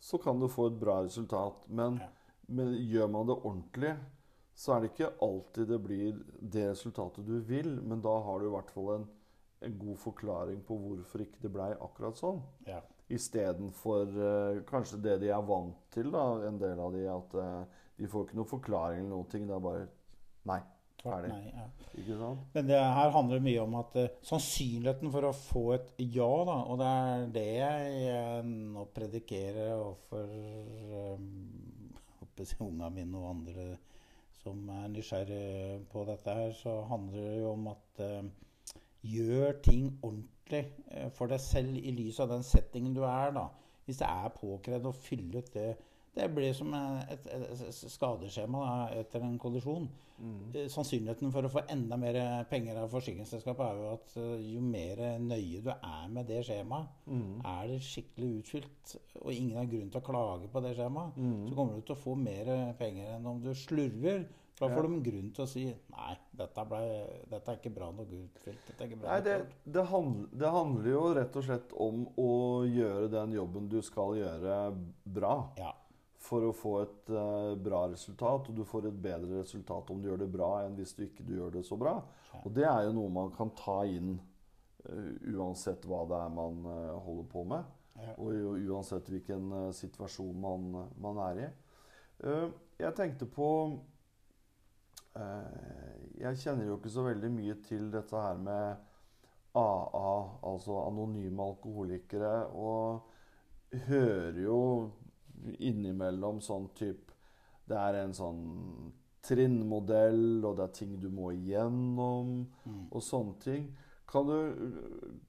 [0.00, 1.68] så kan du få et bra resultat.
[1.68, 2.08] Men, Ja.
[2.48, 3.94] men gjør man det ordentlig,
[4.54, 7.72] så er det ikke alltid det blir det resultatet du vil.
[7.82, 9.06] Men da har du i hvert fall en,
[9.66, 12.38] en god forklaring på hvorfor ikke det blei akkurat sånn.
[12.68, 12.80] Ja.
[13.14, 17.82] Istedenfor uh, kanskje det de er vant til, da, en del av de, at uh,
[17.98, 19.48] de får ikke noe forklaring eller noen ting.
[19.50, 19.84] Det er bare
[20.50, 20.62] nei.
[21.04, 21.28] Ferdig.
[21.34, 21.64] Nei, ja.
[22.00, 22.44] Ikke sant?
[22.54, 26.54] Men det her handler mye om at uh, sannsynligheten for å få et ja, da,
[26.64, 30.32] og det er det jeg eh, nå predikerer overfor
[31.18, 31.26] um,
[32.64, 33.66] unga mine og andre
[34.44, 38.26] som er nysgjerrig på dette her, så handler det jo om at eh,
[39.14, 43.48] gjør ting ordentlig eh, for deg selv i lys av den settingen du er, da.
[43.84, 45.70] Hvis det er påkrevd å fylle ut det
[46.14, 49.88] Det blir som et, et, skadeskjema da, etter en kollisjon.
[50.14, 50.68] Mm.
[50.70, 55.02] Sannsynligheten for å få enda mer penger av forsikringsselskapet er jo at eh, jo mer
[55.18, 57.02] nøye du er med det skjemaet,
[57.50, 61.58] er det skikkelig utfylt, og ingen har grunn til å klage på det skjemaet, så
[61.58, 64.26] kommer du til å få mer penger enn om du slurver.
[64.54, 66.82] Da får de grunn til å si nei, dette, ble,
[67.26, 68.68] dette er ikke bra nok utfylt.
[68.70, 73.34] Er Nei, det, det, handler, det handler jo rett og slett om å gjøre den
[73.34, 74.60] jobben du skal gjøre,
[75.16, 75.34] bra.
[75.58, 75.72] Ja.
[76.24, 78.48] For å få et eh, bra resultat.
[78.48, 81.26] Og du får et bedre resultat om du gjør det bra, enn hvis du ikke
[81.26, 81.98] du gjør det så bra.
[82.42, 86.64] Og det er jo noe man kan ta inn eh, uansett hva det er man
[86.70, 87.72] eh, holder på med.
[88.18, 90.64] Og uansett hvilken situasjon man,
[90.98, 91.44] man er i.
[92.80, 93.46] Jeg tenkte på
[95.14, 98.82] Jeg kjenner jo ikke så veldig mye til dette her med
[99.54, 100.10] AA,
[100.50, 104.58] altså anonyme alkoholikere, og hører jo
[105.58, 107.12] innimellom sånn type
[107.68, 108.92] Det er en sånn
[109.24, 112.88] trinnmodell, og det er ting du må igjennom, Mm.
[112.92, 113.74] og sånne ting.
[114.06, 114.78] Kan du,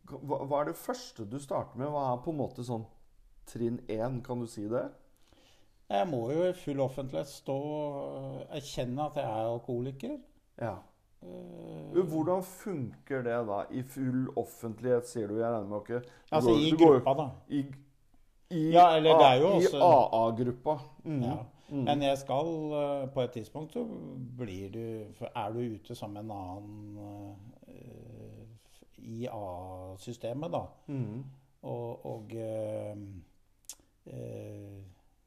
[0.06, 1.88] hva, hva er det første du starter med?
[1.88, 2.86] Hva er på en måte sånn
[3.48, 4.22] trinn én?
[4.24, 4.92] Kan du si det?
[5.90, 10.20] Jeg må jo i full offentlighet stå og erkjenne at jeg er alkoholiker.
[10.60, 10.76] Ja.
[11.24, 13.66] Eh, Hvordan funker det da?
[13.72, 15.36] I full offentlighet, sier du?
[15.40, 17.30] Jeg regner med ikke du Altså går- i gruppa, går- da.
[17.50, 17.66] I,
[18.50, 19.08] i, Ja, I
[19.74, 20.80] AA-gruppa.
[21.04, 21.22] Mm.
[21.24, 21.38] Ja.
[21.70, 23.86] Men jeg skal eh, På et tidspunkt så
[24.38, 25.06] blir du
[25.36, 27.36] Er du ute som en annen uh,
[28.98, 30.62] i A-systemet, da.
[30.88, 31.24] Mm.
[31.62, 32.98] Og, og uh,
[34.08, 34.82] uh,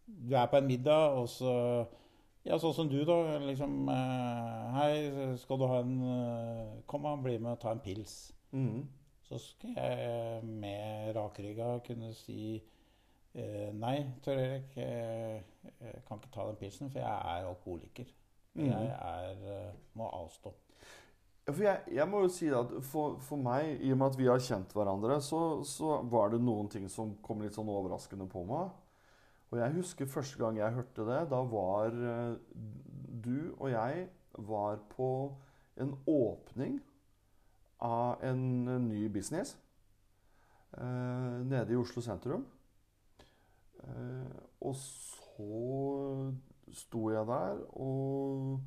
[0.07, 1.85] Du er på en middag, og så
[2.47, 3.39] Ja, sånn som du, da.
[3.45, 3.91] Liksom
[4.79, 5.99] Hei, skal du ha en
[6.87, 8.33] Kom og bli med og ta en pils.
[8.53, 8.87] Mm.
[9.29, 12.63] Så skal jeg med rakrygga kunne si
[13.39, 15.43] eh, nei, Tor Erik, eh,
[15.81, 18.09] jeg kan ikke ta den pilsen, for jeg er alkoholiker.
[18.55, 18.67] Mm.
[18.67, 20.55] Jeg er, eh, må avstå.
[21.49, 24.43] Jeg, jeg må jo si at for, for meg, i og med at vi har
[24.45, 28.75] kjent hverandre, så, så var det noen ting som kom litt sånn overraskende på meg.
[29.49, 31.23] Og jeg husker første gang jeg hørte det.
[31.31, 32.35] Da var eh,
[33.25, 34.09] du og jeg
[34.49, 35.11] var på
[35.81, 36.79] en åpning
[37.81, 39.55] av en, en ny business
[40.77, 42.45] eh, nede i Oslo sentrum.
[43.85, 46.33] Eh, og så
[46.75, 48.59] sto jeg der og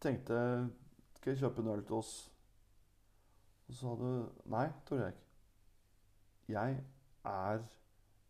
[0.00, 0.36] tenkte
[1.16, 2.12] Skal jeg kjøpe en øl til oss?
[3.66, 4.10] Og så sa du
[4.48, 5.10] Nei, Tor.
[6.48, 6.78] Jeg
[7.28, 7.64] er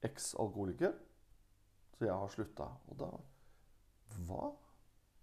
[0.03, 0.95] eks-alkoholiker,
[1.99, 2.67] så jeg har slutta.
[2.89, 3.11] Og da
[4.27, 4.49] Hva?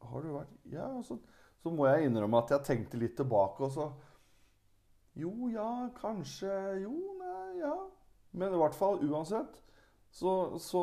[0.06, 1.18] Har du vært Ja, så,
[1.60, 3.90] så må jeg innrømme at jeg tenkte litt tilbake, og så
[5.20, 6.54] Jo, ja, kanskje
[6.86, 7.76] Jo, nei, ja.
[8.36, 9.62] Men i hvert fall, uansett,
[10.16, 10.32] så,
[10.64, 10.82] så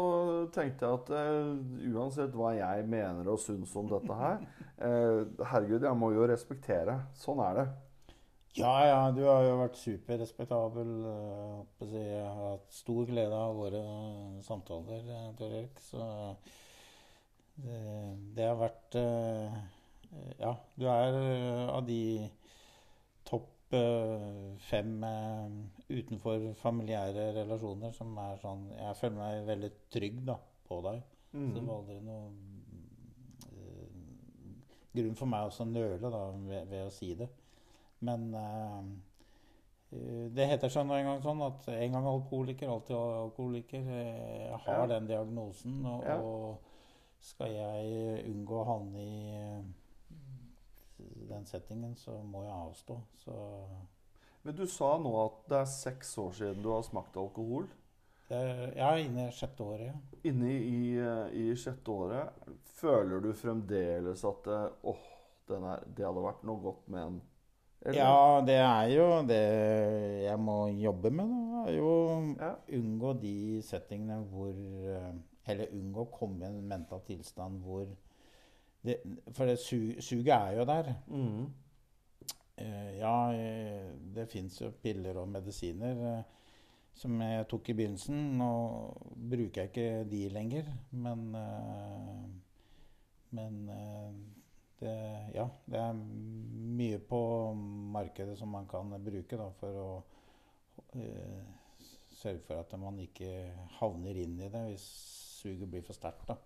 [0.52, 5.22] tenkte jeg at uh, uansett hva jeg mener og syns om dette her uh,
[5.54, 6.98] Herregud, jeg må jo respektere.
[7.16, 7.64] Sånn er det.
[8.58, 10.90] Ja, ja, du har jo vært superrespektabel.
[11.06, 11.96] Uh, si.
[11.96, 13.82] Jeg har hatt stor glede av våre
[14.44, 15.80] samtaler, Tor Erik.
[15.80, 16.04] Så
[17.62, 17.80] det,
[18.36, 19.00] det har vært
[20.40, 21.16] Ja, du er
[21.72, 22.28] av de
[23.28, 23.48] topp
[24.68, 24.92] fem
[25.92, 30.36] utenfor familiære relasjoner som er sånn Jeg føler meg veldig trygg da,
[30.68, 31.02] på deg.
[31.32, 32.26] Så det var aldri noe
[33.52, 33.88] eh,
[34.96, 37.28] grunn for meg også å nøle da, ved, ved å si det.
[38.04, 38.82] Men eh,
[39.96, 43.88] eh, det heter seg nå en gang sånn at en gang alkoholiker, alltid alkoholiker.
[43.92, 44.86] Jeg har Ja.
[44.96, 46.18] den diagnosen, og, Ja.
[46.20, 46.58] og
[47.22, 48.98] skal jeg unngå å havne
[50.98, 52.96] i den settingen, så må jeg avstå.
[53.24, 53.34] Så
[54.42, 57.68] Men du sa nå at det er seks år siden du har smakt alkohol.
[58.32, 60.20] Ja, inne i sjette året, ja.
[60.30, 62.46] Inne i, eh, i sjette året,
[62.78, 65.02] føler du fremdeles at eh, åh,
[65.50, 67.20] den er, det hadde vært noe godt med en
[67.82, 67.98] Eller?
[67.98, 69.40] Ja, det er jo det
[70.24, 71.28] jeg må jobbe med.
[71.28, 71.62] Da.
[71.68, 71.92] er jo
[72.38, 72.52] Ja.
[72.78, 73.34] unngå de
[73.66, 75.12] settingene hvor eh,
[75.50, 77.84] Eller unngå å komme i en mental tilstand hvor
[78.86, 79.00] det,
[79.34, 80.94] For det su suget er jo der.
[81.08, 81.52] Mhm.
[82.62, 86.50] Eh, ja, eh, det fins jo piller og medisiner eh,
[86.94, 88.20] som jeg tok i begynnelsen.
[88.38, 88.50] Nå
[89.32, 91.30] bruker jeg ikke de lenger, men
[93.32, 93.54] Men
[94.78, 94.90] det,
[95.32, 97.20] ja, det er mye på
[97.94, 99.86] markedet som man kan bruke da, for å
[102.12, 103.30] sørge for at man ikke
[103.78, 104.84] havner inn i det hvis
[105.40, 106.28] suget blir for sterkt.
[106.28, 106.36] da.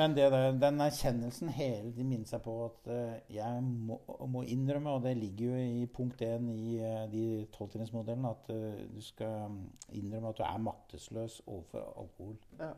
[0.00, 3.98] Men det den erkjennelsen hele de minner seg på at eh, jeg må,
[4.32, 8.86] må innrømme, og det ligger jo i punkt 1 i eh, de tolvtrinnsmodellene, at eh,
[8.88, 9.58] du skal
[9.92, 12.38] innrømme at du er maktesløs overfor alkohol.
[12.60, 12.72] Ja.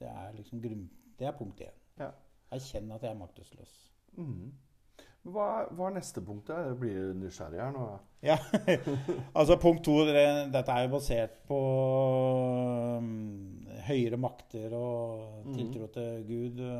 [0.00, 0.88] Det er liksom grunn...
[1.18, 1.78] Det er punkt én.
[1.98, 2.10] Ja.
[2.54, 3.78] Erkjenne at jeg er maktesløs.
[4.16, 4.50] Mhm.
[5.24, 6.56] Hva, hva er neste punktet?
[6.56, 7.86] Jeg blir nysgjerrig her nå.
[8.24, 8.36] Ja,
[9.38, 11.58] altså punkt to Dette er jo basert på
[12.98, 15.54] um, høyere makter og Mhm.
[15.54, 16.56] tiltro til Gud.
[16.58, 16.70] Det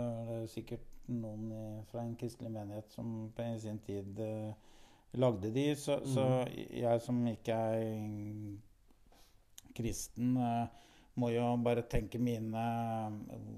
[0.42, 4.52] er sikkert noen i- fra en kristelig menighet som på en sin tid eh,
[5.14, 5.74] lagde de.
[5.76, 6.24] Så, så
[6.72, 8.56] jeg som ikke er
[9.76, 10.66] kristen, eh,
[11.18, 12.62] må jo bare tenke mine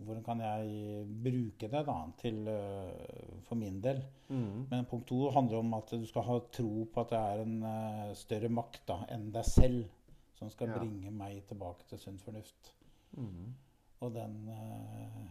[0.07, 4.01] Hvordan kan jeg bruke det da til eh, for min del?
[4.29, 4.67] Mm.
[4.71, 7.57] Men punkt to handler om at du skal ha tro på at det er en
[7.71, 9.85] eh, større makt da, enn deg selv
[10.41, 10.79] som skal Ja.
[10.81, 12.73] bringe meg tilbake til sunn fornuft.
[13.17, 13.51] Mm.
[14.01, 15.27] Og den uh,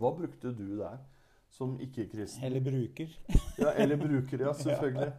[0.00, 0.98] Hva brukte du der,
[1.52, 2.44] som ikke-kristen?
[2.48, 3.10] Eller bruker.
[3.60, 5.12] Ja, eller bruker, ja, selvfølgelig.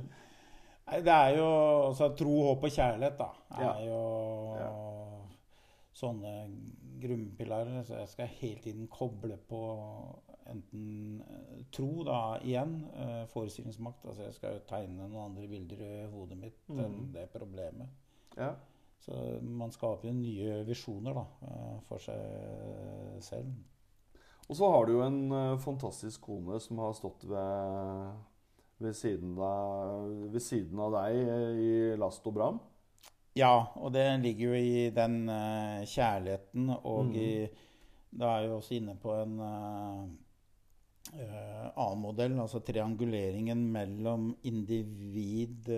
[0.86, 1.46] Nei, det er jo
[1.88, 3.28] altså, Tro, håp og kjærlighet, da.
[3.58, 3.72] Er Ja.
[3.90, 4.00] jo
[5.96, 6.32] sånne
[7.00, 7.82] grunnpilarer.
[7.88, 9.60] Så jeg skal hele tiden koble på
[10.46, 12.76] enten eh, tro, da igjen.
[12.94, 14.04] eh, forestillingsmakt.
[14.06, 17.12] Altså jeg skal jo tegne noen andre bilder i hodet mitt enn Mhm.
[17.14, 17.88] det problemet.
[18.36, 18.52] Ja.
[19.00, 23.52] Så man skaper jo nye visjoner da, eh, for seg selv.
[24.48, 28.12] Og så har du jo en fantastisk kone som har stått ved,
[28.78, 31.16] ved, siden av, ved siden av deg
[31.58, 32.60] i last og bram.
[33.36, 37.16] Ja, og det ligger jo i den uh, kjærligheten, og mm.
[37.20, 37.30] i
[38.16, 40.06] Da er vi også inne på en uh,
[41.12, 45.68] uh, annen modell, altså trianguleringen mellom individ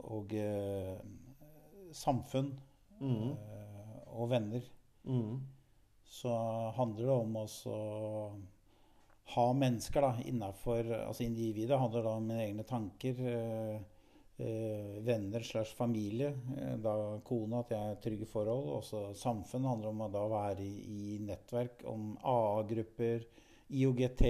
[0.00, 0.32] og
[1.92, 2.48] samfunn
[2.98, 3.30] mm.
[4.16, 4.64] og venner.
[5.04, 5.38] Mm.
[6.08, 6.32] Så
[6.74, 8.24] handler det om også å
[9.36, 13.20] ha mennesker da, innafor Altså individet handler da om mine egne tanker.
[14.40, 16.28] Eh, venner slash familie.
[16.56, 18.70] Eh, da kone, at jeg er trygge forhold.
[18.78, 23.26] Også samfunn handler om å da være i, i nettverk om AA-grupper,
[23.76, 24.24] IOGT.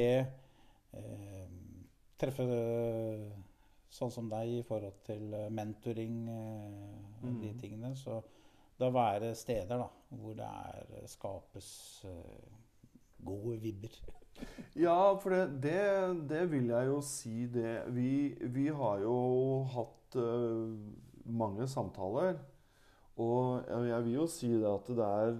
[0.98, 1.44] Eh,
[2.18, 2.48] treffe
[3.90, 7.92] sånn som deg i forhold til eh, mentoring eh, og de tingene.
[7.94, 8.18] Så
[8.80, 9.86] da være steder da,
[10.18, 11.70] hvor det er, skapes
[12.10, 12.58] eh,
[13.22, 14.00] gode vibber.
[14.78, 15.80] Ja, for det, det,
[16.30, 17.74] det vil jeg jo si det.
[17.92, 19.16] Vi, vi har jo
[19.74, 22.38] hatt eh, mange samtaler.
[23.20, 25.32] Og jeg, vil jo si det at det er,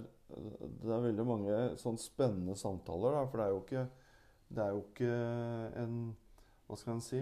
[0.83, 3.17] det er veldig mange sånn spennende samtaler.
[3.17, 3.85] Da, for det er jo ikke,
[4.51, 5.15] det er jo ikke
[5.83, 6.01] en
[6.67, 7.19] Hva skal en si?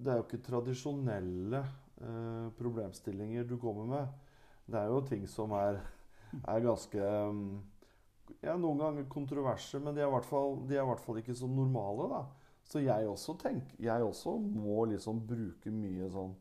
[0.00, 1.58] Det er jo ikke tradisjonelle
[2.00, 4.14] uh, problemstillinger du kommer med.
[4.64, 5.82] Det er jo ting som er,
[6.40, 7.58] er ganske um,
[8.40, 12.22] ja, noen ganger kontroverser, men de er i hvert fall ikke så normale, da.
[12.70, 16.36] Så jeg også tenker, jeg også må liksom bruke mye sånn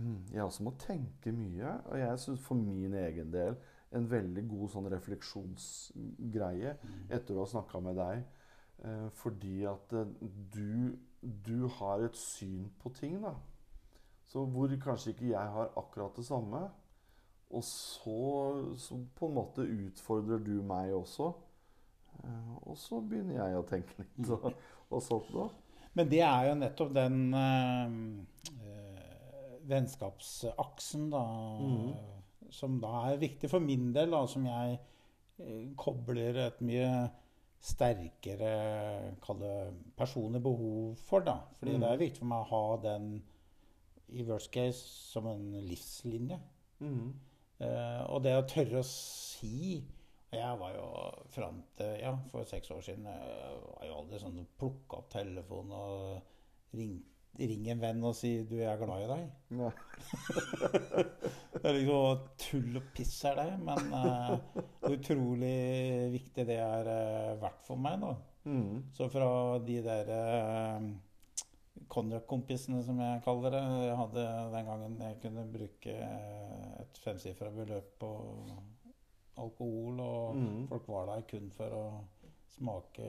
[0.00, 1.76] hmm, Jeg også må tenke mye.
[1.92, 3.58] Og jeg syns for min egen del
[3.94, 6.72] en veldig god sånn refleksjonsgreie
[7.14, 8.24] etter å ha snakka med deg.
[8.82, 10.14] Eh, fordi at eh,
[10.54, 13.36] du, du har et syn på ting, da.
[14.26, 16.64] Så hvor kanskje ikke jeg har akkurat det samme.
[17.54, 21.30] Og så, så på en måte utfordrer du meg også.
[22.24, 24.50] Eh, og så begynner jeg å tenke litt og,
[24.90, 25.50] og sånt noe.
[25.94, 27.98] Men det er jo nettopp den eh,
[29.70, 31.24] vennskapsaksen, da.
[31.60, 31.92] mm.
[32.54, 34.78] Som da er viktig for min del, da, som jeg
[35.42, 36.90] eh, kobler et mye
[37.64, 39.52] sterkere kalle
[39.96, 41.24] personlig behov for.
[41.26, 41.38] da.
[41.58, 41.80] Fordi mm.
[41.80, 43.14] det er viktig for meg å ha den
[44.14, 44.82] i worst case
[45.12, 46.38] som en livslinje.
[46.84, 47.14] Mm.
[47.64, 49.78] Eh, og det å tørre å si
[50.36, 50.86] Jeg var jo
[51.34, 55.74] fram til Ja, for seks år siden jeg var jo aldri sånn plukka opp telefonen
[55.78, 59.30] og ringte ring en venn og si 'du, jeg er glad i deg'.
[59.58, 59.70] Ja.
[61.64, 64.34] Det er liksom tull og piss er det, men uh,
[64.90, 68.12] utrolig viktig det er uh, vært for meg, da.
[68.44, 68.82] Mm.
[68.92, 69.30] Så fra
[69.64, 70.90] de der uh,
[71.88, 77.50] konjakkkompisene, som jeg kaller det Jeg hadde den gangen jeg kunne bruke eh, et femsifra
[77.54, 78.10] beløp på
[79.36, 80.68] alkohol, og mm.
[80.68, 82.04] folk var der kun for å
[82.54, 83.06] smake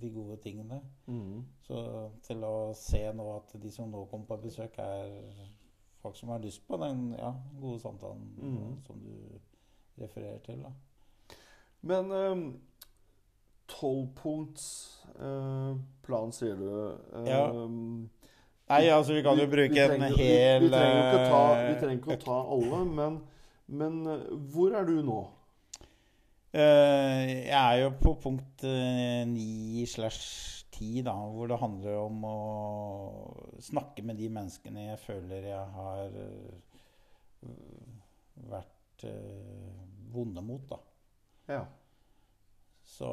[0.00, 0.80] de gode tingene.
[1.06, 1.44] Mm.
[1.66, 5.08] Så til å se nå at de som nå kommer på besøk, er
[6.02, 8.76] folk som har lyst på den ja, gode samtalen mm.
[8.86, 9.14] som du
[10.02, 10.58] refererer til.
[10.64, 10.70] da.
[11.80, 12.60] Men um,
[13.68, 16.96] tolvpunktsplan, sier du.
[17.28, 17.50] Ja.
[17.52, 18.10] Um,
[18.68, 21.44] Nei, altså vi kan jo bruke vi en trenger- hel vi, vi, trenger ikke ta,
[21.56, 23.24] vi eh, å ta alle, men,
[23.80, 25.20] men eh, hvor er du nå?
[26.58, 32.24] Eh, jeg er jo på punkt eh, ni slash ti, da, hvor det handler om
[32.26, 32.38] å
[33.62, 37.52] snakke med de menneskene jeg føler jeg har eh,
[38.50, 39.06] vært
[40.10, 40.78] vonde mot, da.
[41.52, 41.60] Ja.
[42.88, 43.08] Så,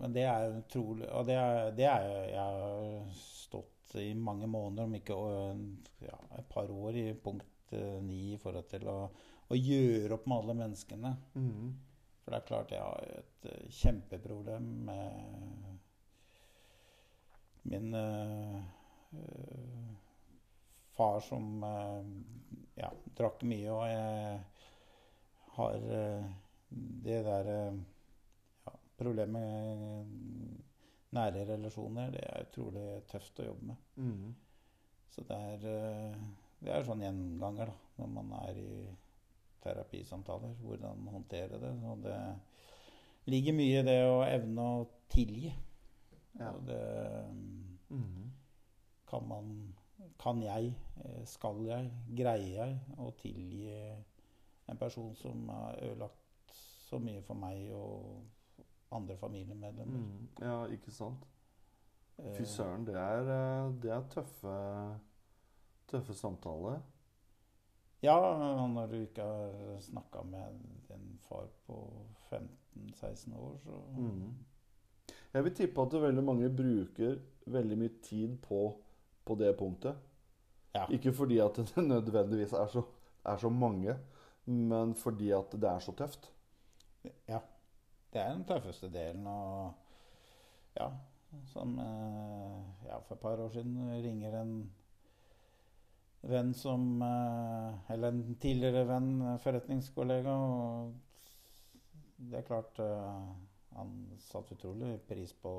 [0.00, 4.88] men det er utrolig Og det er, det er Jeg har stått i mange måneder,
[4.88, 5.18] om ikke
[6.06, 8.96] ja, et par år, i punkt ni i forhold til å,
[9.52, 11.14] å gjøre opp med alle menneskene.
[11.36, 11.70] Mhm.
[12.30, 15.78] For det er klart jeg har et eh, kjempeproblem med
[17.72, 18.60] min øh,
[20.94, 22.12] far som øh,
[22.78, 24.44] ja, drakk mye, og jeg
[25.56, 25.74] har
[27.02, 30.56] det der ja, Problemet med
[31.10, 33.76] nære relasjoner, det er utrolig tøft å jobbe med.
[33.96, 34.34] Mm.
[35.10, 36.14] Så det er,
[36.62, 38.72] det er sånn gjenganger da, når man er i
[39.62, 41.72] terapisamtaler, hvordan håndtere det.
[41.84, 42.16] Og det
[43.26, 45.52] ligger mye i det å evne å tilgi.
[46.38, 46.50] Ja.
[46.52, 46.80] Og det
[47.90, 48.30] Mhm.
[49.10, 49.74] kan man
[50.18, 53.68] Kan jeg, eh, skal jeg, greier jeg å tilgi
[54.68, 56.14] en person som har ødelagt
[56.88, 58.22] så mye for meg og
[58.92, 59.98] andre familiemedlemmer?
[59.98, 60.28] Mm.
[60.40, 61.26] Ja, ikke sant?
[62.18, 65.00] Eh, Fy søren, det er, eh, det er tøffe,
[65.88, 66.80] tøffe samtaler.
[68.02, 68.16] Ja,
[68.66, 71.82] når du ikke har snakka med din far på
[72.30, 74.30] 15-16 år, så mm.
[75.34, 78.62] Jeg vil tippe at veldig mange bruker veldig mye tid på,
[79.24, 79.98] på det punktet.
[80.74, 80.86] Ja.
[80.90, 82.82] Ikke fordi at det nødvendigvis er så,
[83.24, 83.96] er så mange,
[84.44, 86.32] men fordi at det er så tøft.
[87.28, 87.38] Ja.
[88.12, 89.26] Det er den tøffeste delen.
[89.26, 89.72] Og
[90.76, 90.88] ja,
[91.46, 94.54] som eh, ja, for et par år siden ringer en
[96.20, 100.92] venn som eh, Eller en tidligere venn, eh, forretningskollega, og
[102.30, 103.30] det er klart eh,
[103.76, 105.54] Han satte utrolig pris på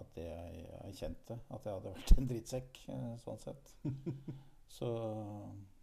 [0.00, 2.78] at jeg, kjente at jeg hadde vært en drittsekk,
[3.20, 3.72] sånn sett.
[4.76, 4.86] Så,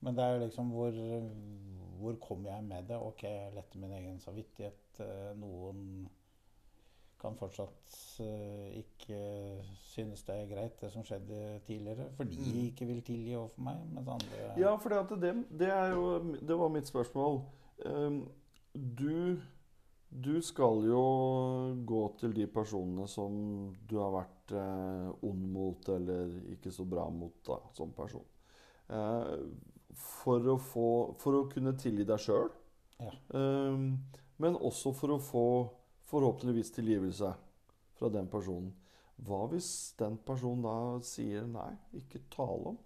[0.01, 0.95] men det er jo liksom hvor,
[1.99, 2.97] hvor kom jeg med det?
[2.97, 5.01] Ok, jeg letter min egen samvittighet.
[5.37, 6.07] Noen
[7.20, 9.20] kan fortsatt eh, ikke
[9.89, 12.65] synes det er greit, det som skjedde tidligere, fordi de Mm.
[12.72, 13.78] ikke vil tilgi overfor meg.
[13.93, 17.41] Mens andre Ja, for det, det, det jo Det var mitt spørsmål.
[17.86, 18.28] Um,
[18.74, 19.39] du
[20.13, 21.01] Du skal jo
[21.86, 27.09] gå til de personene som du har vært eh, ond mot eller ikke så bra
[27.09, 28.24] mot da, som person.
[28.89, 29.34] Eh,
[29.93, 32.47] for, å få, for å kunne tilgi deg sjøl,
[32.99, 33.11] Ja.
[34.38, 35.43] men også for å få
[36.07, 37.33] forhåpentligvis tilgivelse
[37.97, 38.71] fra den personen.
[39.25, 42.77] Hva hvis den personen da sier nei, ikke tale om?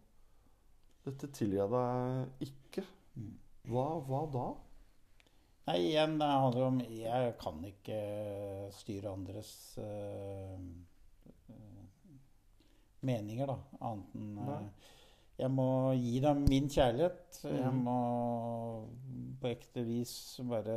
[1.05, 2.83] Dette tilgir jeg deg ikke.
[3.19, 3.33] Mm.
[3.71, 4.45] Hva, hva da?
[5.67, 7.97] Nei, igjen, det handler om Jeg kan ikke
[8.73, 10.57] styre andres eh,
[13.05, 13.57] meninger, da.
[13.81, 14.89] Annet enn uh,
[15.41, 15.67] Jeg må
[15.97, 17.39] gi dem min kjærlighet.
[17.43, 17.83] Jeg Mhm.
[17.85, 17.99] må
[19.41, 20.13] på ekte vis
[20.45, 20.75] bare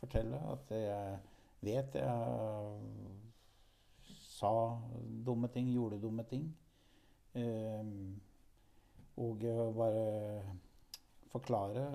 [0.00, 1.18] fortelle at jeg
[1.66, 2.78] vet jeg
[4.38, 4.52] sa
[5.26, 6.46] dumme ting, gjorde dumme ting.
[7.38, 8.20] Ehm,
[9.18, 10.04] og eh, bare
[11.32, 11.86] forklare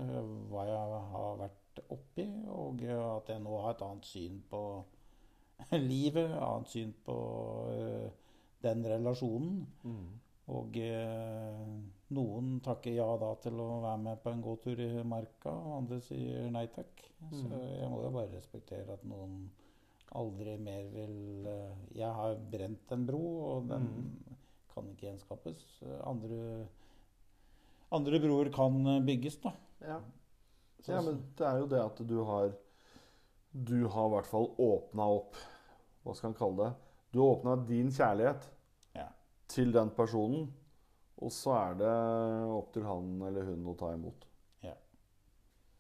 [0.52, 4.64] hva jeg har vært oppi, og at jeg nå har et annet syn på
[5.94, 7.18] livet, annet syn på
[7.72, 8.12] eh,
[8.64, 9.64] den relasjonen.
[10.54, 11.64] Og eh,
[12.14, 16.00] noen takker ja da til å være med på en gåtur i marka, og andre
[16.02, 17.04] sier nei takk.
[17.32, 17.60] Så Mhm.
[17.80, 19.50] jeg må jo bare respektere at noen
[20.14, 23.22] aldri mer vil eh, Jeg har brent en bro,
[23.56, 24.36] og den Mhm.
[24.74, 25.64] kan ikke gjenskapes.
[26.06, 26.68] Andre,
[27.92, 29.52] andre broer kan eh, bygges, da.
[29.82, 30.00] Ja.
[30.88, 32.54] Ja, men det er jo det at du har
[33.56, 35.36] Du har i hvert fall åpna opp
[36.04, 36.74] Hva skal en kalle det?
[37.14, 38.48] Du har åpna din kjærlighet
[38.96, 39.06] Ja.
[39.48, 40.52] til den personen,
[41.24, 41.92] og så er det
[42.54, 44.26] opp til han eller hun å ta imot.
[44.64, 44.74] Ja.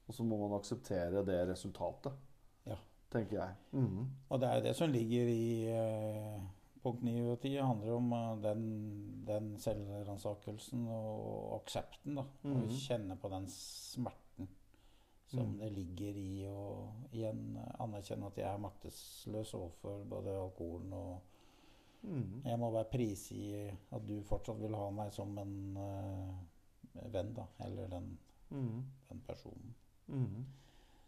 [0.07, 2.13] Og så må man akseptere det resultatet,
[2.65, 2.77] Ja.
[3.11, 3.55] tenker jeg.
[3.71, 4.07] Mhm.
[4.29, 6.41] Og det er det som ligger i eh,
[6.83, 7.53] punkt 9 og 10.
[7.57, 8.63] Det handler om eh, den,
[9.27, 12.15] den selvransakelsen og aksepten.
[12.15, 12.21] da.
[12.43, 12.69] Å Mhm.
[12.69, 14.47] kjenne på den smerten
[15.33, 15.57] som mm.
[15.59, 21.21] det ligger i å igjen anerkjenne at jeg er maktesløs overfor både alkoholen og
[22.03, 22.41] Mhm.
[22.45, 27.45] Jeg må være prisgi at du fortsatt vil ha meg som en uh, venn, da.
[27.65, 28.09] Eller den,
[28.49, 28.83] mm.
[29.09, 29.75] den personen.
[30.07, 30.43] Mm.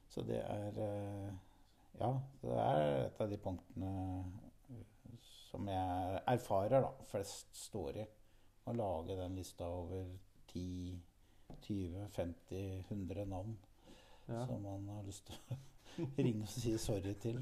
[0.10, 1.34] Så det er uh,
[2.00, 3.92] Ja, det er et av de punktene
[4.70, 5.12] eh,
[5.48, 8.08] som jeg erfarer da, flest står i.
[8.68, 10.10] Å lage den lista over
[10.52, 10.98] 10,
[11.62, 13.56] 20, 50, 100 navn
[14.28, 14.46] Ja.
[14.48, 15.60] som man har lyst til å
[16.26, 17.40] ringe og si sorry til.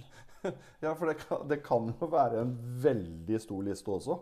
[0.84, 4.18] ja, for det kan, det kan jo være en veldig stor liste også.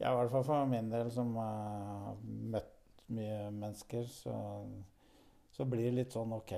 [0.00, 4.34] Ja, i hvert fall for min del som har møtt mye mennesker, så,
[5.52, 6.52] så blir det litt sånn OK,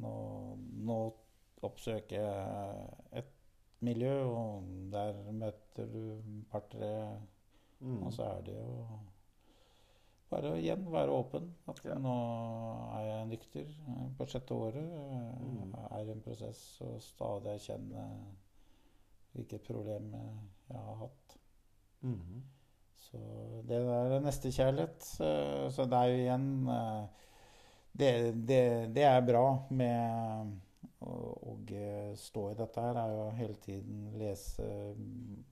[0.00, 0.12] nå,
[0.86, 0.98] nå
[1.66, 3.32] oppsøker jeg et
[3.84, 6.92] miljø, og der møter du et par-tre,
[7.76, 8.06] Mm.
[8.06, 8.84] og så er det jo
[10.30, 11.50] bare igjen være åpen.
[11.68, 11.94] At Ja.
[11.94, 12.14] nå
[12.98, 14.90] er jeg nykter eh, på sjette året.
[14.92, 15.74] eh, Mm.
[15.90, 18.06] Er i en prosess og stadig erkjenne
[19.34, 20.36] hvilket problem eh,
[20.70, 21.36] jeg har hatt.
[22.02, 22.42] Mhm.
[22.96, 23.18] Så
[23.68, 25.20] det er nestekjærlighet.
[25.20, 27.06] eh, Så det er jo igjen eh,
[27.98, 28.12] det,
[28.48, 30.56] det, det er bra med
[31.00, 31.12] å,
[31.52, 34.66] å eh, stå i dette her, er jo hele tiden lese
[34.96, 35.44] mm,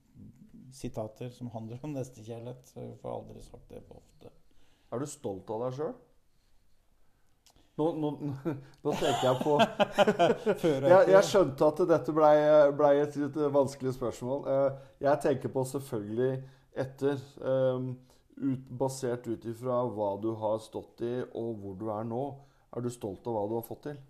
[0.73, 2.67] sitater som handler om nestekjærlighet.
[2.73, 4.31] Så jeg får aldri sagt det for ofte.
[4.95, 5.93] Er du stolt av deg sjøl?
[7.75, 8.09] Nå, nå,
[8.87, 9.57] nå tenker jeg på
[10.93, 12.35] jeg, jeg skjønte at dette blei
[12.79, 14.45] ble et litt vanskelig spørsmål.
[14.47, 16.33] Eh, Jeg tenker på selvfølgelig
[16.85, 17.19] etter.
[17.43, 17.93] eh,
[18.35, 22.23] Ut, basert ut ifra hva du har stått i, og hvor du er nå.
[22.75, 24.01] Er du stolt av hva du har fått til?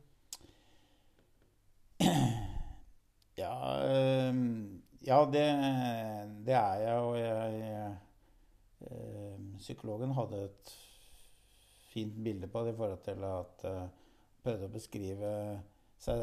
[3.37, 3.51] Ja,
[3.85, 5.43] øhm, ja det,
[6.47, 6.97] det er jeg.
[7.05, 7.95] Og jeg
[8.89, 10.73] øhm, Psykologen hadde et
[11.89, 13.85] fint bilde på det i forhold til at uh,
[14.45, 15.31] prøvde å beskrive
[16.05, 16.19] seg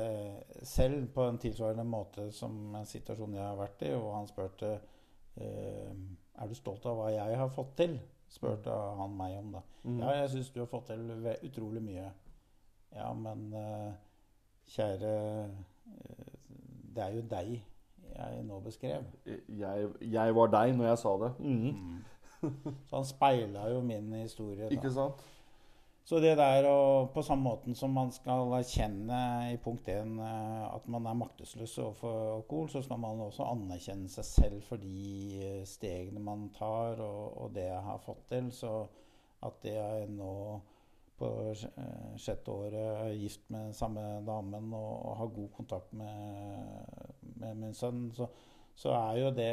[0.68, 3.92] selv på en tilsvarende måte som en situasjon jeg har vært i.
[3.96, 5.90] Og han spurte uh,
[6.32, 7.98] er du stolt av hva jeg har fått til.
[8.30, 9.50] spurte han meg om.
[9.58, 9.64] da.
[9.82, 9.98] Mm.
[10.04, 11.10] Ja, jeg syns du har fått til
[11.48, 12.06] utrolig mye.
[12.92, 13.90] Ja, men uh,
[14.68, 15.12] kjære
[15.48, 16.32] uh,
[16.94, 17.52] Det er jo deg
[18.12, 19.04] jeg nå beskrev.
[19.48, 21.30] Jeg, jeg var deg når jeg sa det.
[21.40, 21.62] Mm.
[21.72, 22.00] Mm.
[22.88, 24.70] Så han speila jo min historie.
[24.74, 25.22] Ikke sant?
[26.04, 29.18] Så det der å På samme måten som man skal erkjenne
[29.52, 34.26] i punkt én at man er maktesløs overfor alkohol, så skal man også anerkjenne seg
[34.26, 38.50] selv for de eh, stegene man tar, og, og det jeg har fått til.
[38.54, 38.72] Så
[39.46, 40.34] at jeg nå
[41.18, 47.22] på eh, sjette året er gift med samme damen og, og har god kontakt med,
[47.36, 48.26] med min sønn, så,
[48.74, 49.52] så er jo det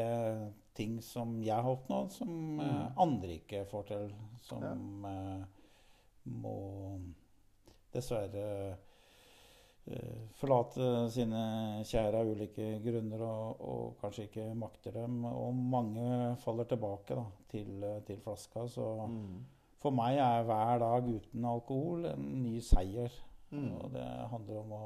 [0.80, 2.60] ting som jeg har oppnådd, som mm.
[2.64, 4.14] uh, andre ikke får til.
[4.40, 5.42] Som eh,
[6.40, 6.54] må
[7.94, 8.46] dessverre
[9.90, 11.44] uh, forlate sine
[11.88, 15.22] kjære av ulike grunner og, og kanskje ikke makter dem.
[15.30, 18.68] Og mange faller tilbake da, til, til flaska.
[18.72, 19.40] Så mm.
[19.84, 23.12] for meg er hver dag uten alkohol en ny seier.
[23.52, 23.74] Mm.
[23.82, 24.86] Og det handler om å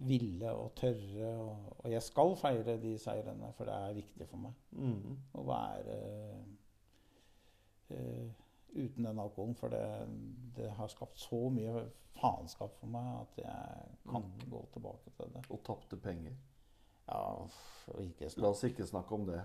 [0.00, 1.32] ville og tørre.
[1.40, 5.18] Og, og jeg skal feire de seirene, for det er viktig for meg mm.
[5.38, 5.98] å være
[7.90, 8.32] uh,
[8.74, 9.54] uten den alkoholen.
[9.58, 9.84] For det,
[10.56, 14.34] det har skapt så mye faenskap for meg at jeg kan Mm.
[14.34, 15.44] ikke gå tilbake til det.
[15.50, 16.34] Og tapte penger.
[17.08, 17.22] Ja,
[17.88, 19.40] og ikke La oss ikke snakke om det.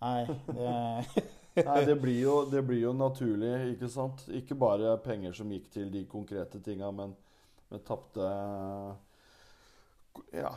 [0.00, 1.24] Nei, det
[1.66, 4.26] Nei, det blir, jo, det blir jo naturlig, ikke sant?
[4.28, 7.14] Ikke bare penger som gikk til de konkrete tinga, men,
[7.70, 8.26] men tapte
[10.32, 10.52] Ja,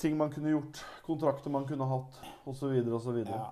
[0.00, 3.18] ting man kunne gjort, kontrakter man kunne hatt, osv., osv.
[3.26, 3.50] ja.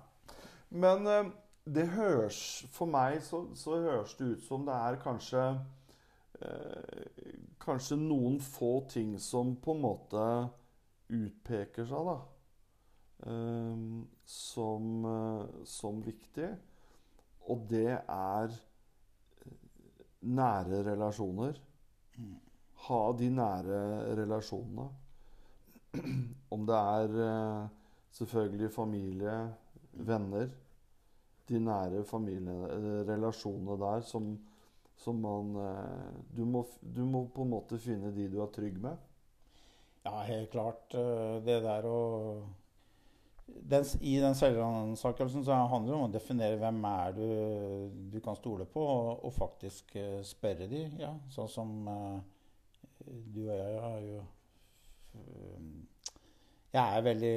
[0.69, 1.29] Men eh,
[1.69, 2.39] det høres
[2.73, 5.43] For meg så, så høres det ut som det er kanskje
[6.41, 7.25] eh,
[7.61, 10.25] Kanskje noen få ting som på en måte
[11.09, 12.17] utpeker seg, da.
[13.29, 13.85] eh,
[14.29, 15.07] som,
[15.65, 16.49] som viktig.
[17.49, 19.55] Og det er eh,
[20.21, 21.57] nære relasjoner.
[22.17, 22.35] Mm.
[22.85, 23.79] Ha de nære
[24.21, 24.87] relasjonene.
[26.55, 27.67] Om det er eh,
[28.19, 29.35] selvfølgelig familie,
[29.93, 30.49] venner.
[31.49, 34.31] De nære familierelasjonene der som,
[34.97, 38.77] som man eh, du må, du må på en måte finne de du er trygg
[38.81, 38.97] med.
[40.05, 40.93] Ja, helt klart.
[40.93, 41.99] eh, Det der å
[43.49, 47.25] den, I den selvransakelsen så handler det om å definere hvem er du
[48.13, 50.83] du kan stole på, og, og faktisk eh, spørre de.
[51.01, 52.19] Ja, sånn som eh,
[53.33, 54.35] du og jeg har jo eh,
[56.69, 57.35] Jeg er veldig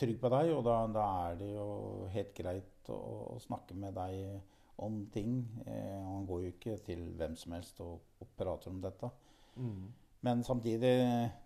[0.00, 1.66] trygg på deg, og da, da er det jo
[2.14, 2.98] helt greit å,
[3.34, 4.24] å snakke med deg
[4.84, 5.36] om ting.
[5.66, 9.10] Eh, han går jo ikke til hvem som helst og, og prater om dette.
[10.24, 10.94] Men samtidig,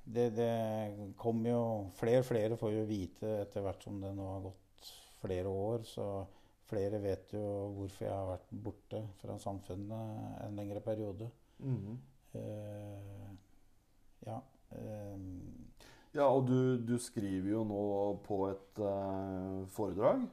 [0.06, 0.52] det, det
[1.18, 1.62] kommer jo
[1.98, 5.82] Flere og flere får jo vite etter hvert som det nå har gått flere år,
[5.82, 6.06] så
[6.68, 7.42] flere vet jo
[7.74, 11.26] hvorfor jeg har vært borte fra samfunnet en lengre periode.
[11.58, 11.96] Mm.
[12.38, 13.32] Eh,
[14.28, 14.38] ja.
[14.72, 15.18] Eh,
[16.16, 17.82] Ja, og du, du skriver jo nå
[18.24, 20.26] på et uh, foredrag.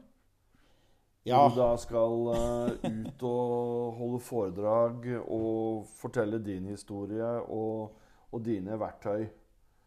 [1.25, 1.41] ja.
[1.49, 7.97] Du da skal uh, ut og holde foredrag og fortelle din historie og,
[8.31, 9.27] og dine verktøy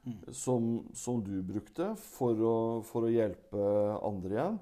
[0.06, 0.32] Mm.
[0.32, 3.64] som, som du brukte for å, for å hjelpe
[4.06, 4.58] andre igjen.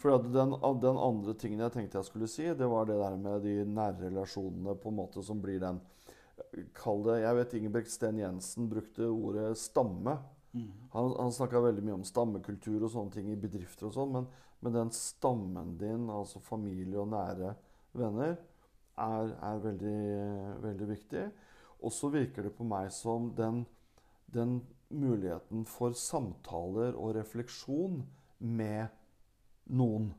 [0.00, 3.44] For den, den andre tingen jeg tenkte jeg skulle si, det var det der med
[3.44, 5.80] de nære relasjonene på en måte som blir den
[6.76, 10.16] Kall det Jeg vet Ingebrigt Sten Jensen brukte ordet stamme.
[10.52, 10.70] Mm.
[10.92, 14.30] Han, han snakka veldig mye om stammekultur og sånne ting i bedrifter og sånn, men,
[14.64, 17.54] men den stammen din, altså familie og nære
[17.96, 18.34] venner,
[19.00, 20.00] er, er veldig,
[20.64, 21.24] veldig viktig.
[21.80, 23.62] Og så virker det på meg som den,
[24.28, 24.58] den
[24.90, 28.02] muligheten for samtaler og refleksjon
[28.42, 28.90] med
[29.70, 30.10] noen.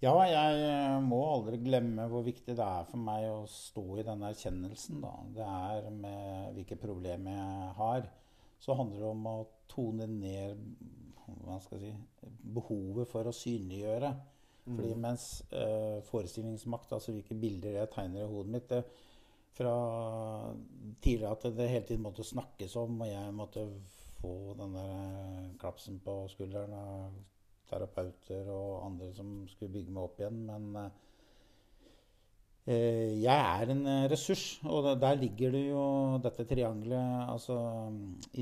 [0.00, 4.04] Ja, jeg eh, må aldri glemme hvor viktig det er for meg å stå i
[4.06, 5.02] den erkjennelsen.
[5.04, 5.12] Da.
[5.36, 8.08] Det er med hvilke problemer jeg har.
[8.60, 9.36] Så handler det om å
[9.68, 10.64] tone ned
[11.44, 14.10] hva skal jeg si, behovet for å synliggjøre.
[14.64, 14.74] Mm.
[14.78, 15.26] Fordi mens
[15.56, 18.82] eh, forestillingsmakt, altså hvilke bilder jeg tegner i hodet mitt det,
[19.60, 19.74] Fra
[21.02, 23.64] tidligere at det hele tiden måtte snakkes om, og jeg måtte
[24.20, 27.18] få den der eh, klapsen på skulderen av
[27.70, 30.42] terapeuter og andre som skulle bygge meg opp igjen.
[30.48, 30.68] Men
[32.66, 35.82] eh, jeg er en eh, ressurs, og der ligger det jo
[36.24, 37.26] dette triangelet.
[37.30, 37.58] Altså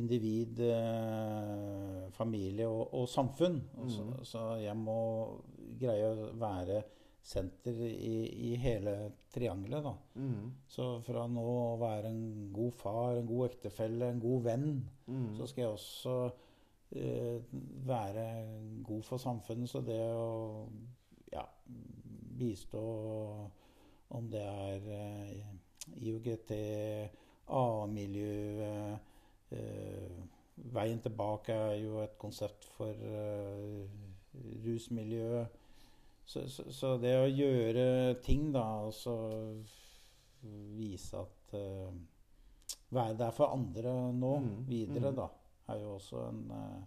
[0.01, 3.61] individ, eh, familie og, og samfunn.
[3.77, 3.91] Mm.
[3.97, 5.01] Så, så, jeg må
[5.79, 6.83] greie å være
[7.29, 8.17] senter i,
[8.49, 8.95] i hele
[9.35, 9.95] triangelet, da.
[10.17, 10.53] Mm.
[10.71, 14.71] Så fra nå å være en god far, en god ektefelle, en god venn,
[15.07, 15.27] mm.
[15.37, 16.15] så skal jeg også
[16.91, 18.47] være
[18.85, 19.69] god for samfunnet.
[19.69, 20.69] Så det å
[21.33, 21.45] ja,
[22.39, 22.83] bistå
[24.17, 25.43] om det er eh,
[26.01, 26.53] IOGT,
[27.49, 30.17] A-miljø eh,
[30.75, 32.95] Veien tilbake er jo et konsept for
[34.65, 35.55] rusmiljøet.
[36.27, 39.15] Så, så, så, det å gjøre ting, da, og så
[40.77, 41.55] vise at
[42.93, 45.17] Være der for andre nå, mm, videre, mm.
[45.17, 45.27] da
[45.69, 46.83] er jo også en uh,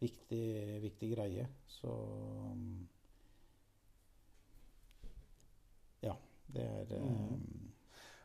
[0.00, 1.48] viktig, viktig, greie.
[1.66, 1.94] Så
[6.02, 6.14] Ja,
[6.54, 7.40] det er um,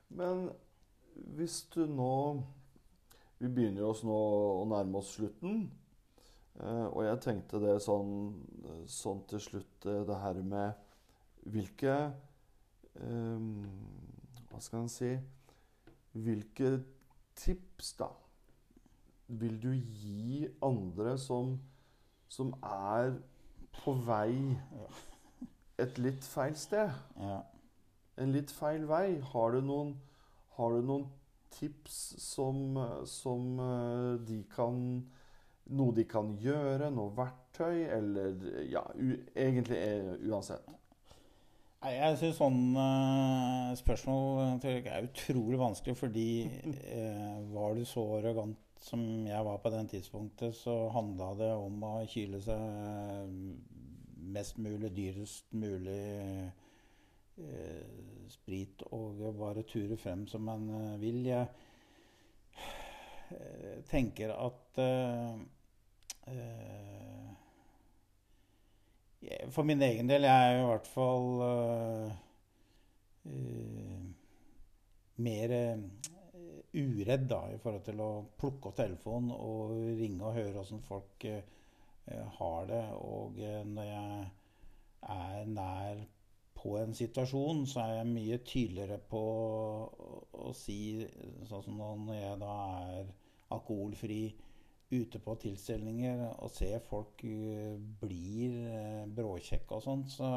[0.09, 0.49] Men
[1.35, 2.43] hvis du nå
[3.39, 5.65] Vi begynner oss nå å nærme oss slutten.
[6.59, 8.13] Uh, og jeg tenkte det sånn,
[8.87, 10.83] sånn til slutt, det her med
[11.49, 11.95] hvilke
[13.01, 13.65] um,
[14.51, 15.15] Hva skal en si
[16.13, 16.75] Hvilke
[17.33, 18.11] tips, da,
[19.27, 21.55] vil du gi andre som,
[22.27, 23.15] som er
[23.83, 24.57] på vei
[25.81, 26.93] et litt feil sted?
[27.19, 27.41] Ja.
[28.21, 29.19] En litt feil vei.
[29.33, 29.95] Har du noen,
[30.57, 31.07] har du noen
[31.53, 32.77] tips som,
[33.09, 34.79] som eh, de kan
[35.73, 36.89] Noe de kan gjøre?
[36.91, 37.85] Noe verktøy?
[37.95, 38.33] Eller
[38.67, 39.79] Ja, u, egentlig
[40.27, 40.67] uansett.
[41.83, 49.27] Jeg syns sånne uh, spørsmål er utrolig vanskelig, fordi eh, var du så arrogant som
[49.27, 52.57] jeg var på den tidspunktet, så handla det om å kyle seg
[54.33, 56.03] mest mulig, dyrest mulig
[57.39, 57.87] eh,
[58.31, 61.21] sprit og bare ture frem som man eh, vil.
[61.27, 61.47] Jeg
[63.31, 65.33] eh, tenker at eh,
[66.33, 67.29] eh,
[69.55, 71.27] For min egen del, jeg er i hvert fall
[75.23, 75.53] mer
[76.73, 78.09] uredd da, i forhold til å
[78.39, 81.43] plukke opp telefonen og ringe og høre åssen folk eh,
[82.09, 82.83] eh, har det.
[82.97, 84.29] Og eh, når jeg
[85.13, 86.03] er nær
[86.57, 91.03] på en situasjon, så er jeg mye tydeligere på å, å si
[91.49, 92.55] Sånn som når jeg da
[92.87, 93.13] er
[93.53, 94.23] alkoholfri
[94.93, 100.29] ute på tilstelninger og ser folk uh, blir uh, bråkjekke og sånn, så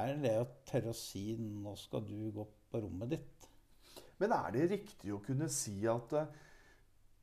[0.00, 3.51] er det det å tørre å si 'nå skal du gå på rommet ditt'.
[4.22, 6.28] Men er det riktig å kunne si at uh,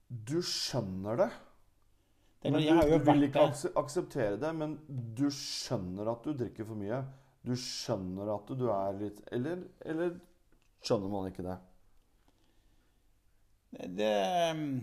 [0.10, 1.30] du skjønner det?
[2.44, 3.48] det du, du vil ikke
[3.80, 7.02] akseptere det, men du skjønner at du drikker for mye.
[7.46, 10.18] Du skjønner at du er litt Eller, eller
[10.84, 11.58] skjønner man ikke det?
[13.96, 14.16] Det
[14.58, 14.74] mm,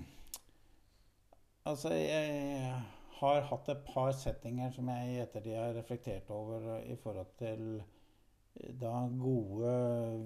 [1.67, 2.75] Altså, jeg
[3.19, 7.63] har hatt et par settinger som jeg i ettertid har reflektert over i forhold til
[7.81, 9.73] eh, da gode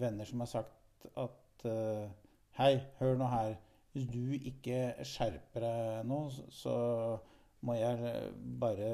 [0.03, 2.09] venner som har sagt at uh,
[2.59, 3.55] Hei, hør nå her.
[3.93, 6.19] Hvis du ikke skjerper deg nå,
[6.55, 6.75] så
[7.67, 8.13] må jeg
[8.61, 8.91] bare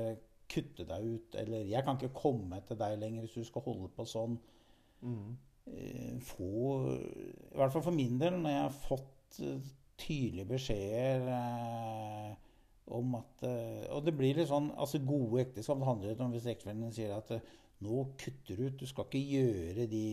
[0.52, 1.38] kutte deg ut.
[1.40, 4.38] Eller jeg kan ikke komme til deg lenger hvis du skal holde på sånn.
[5.02, 5.34] Mm.
[5.66, 6.46] Uh, få
[6.94, 12.32] I hvert fall for min del, når jeg har fått uh, tydelige beskjeder eh,
[12.92, 13.46] om at
[13.96, 17.32] Og det blir litt sånn altså Gode ekteskap det handler om hvis ektefellen sier at
[17.82, 20.04] nå kutter du ut, du skal ikke gjøre de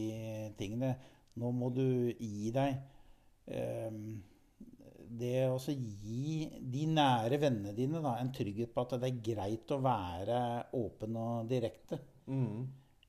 [0.60, 0.94] tingene.
[1.42, 2.78] Nå må du gi deg.
[3.48, 4.22] Um,
[5.14, 9.74] det å gi de nære vennene dine da, en trygghet på at det er greit
[9.74, 10.40] å være
[10.80, 12.00] åpen og direkte.
[12.30, 12.64] Mm.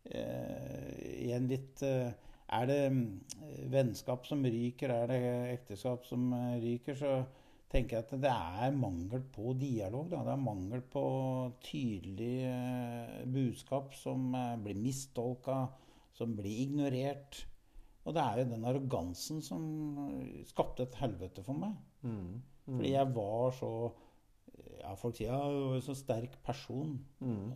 [0.05, 0.91] Uh,
[1.25, 2.12] I litt uh,
[2.53, 3.07] er det mm,
[3.72, 5.22] vennskap som ryker, er det
[5.55, 7.14] ekteskap som eh, ryker, så
[7.72, 10.11] tenker jeg at det er mangel på dialog.
[10.12, 10.22] Da.
[10.27, 11.07] Det er mangel på
[11.64, 15.64] tydelig eh, budskap som eh, blir mistolka,
[16.14, 17.45] som blir ignorert.
[18.05, 19.63] Og det er jo den arrogansen som
[20.49, 21.77] skapte et helvete for meg.
[22.05, 22.43] Mm.
[22.67, 22.77] Mm.
[22.77, 23.71] Fordi jeg var så
[24.81, 26.99] ja, Folk sier jeg var så sterk person.
[27.25, 27.53] Mm.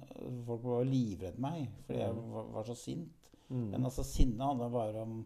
[0.49, 3.29] Folk var livredde meg fordi jeg var, var så sint.
[3.49, 3.67] Mm.
[3.75, 5.19] Men altså, sinnet handla bare om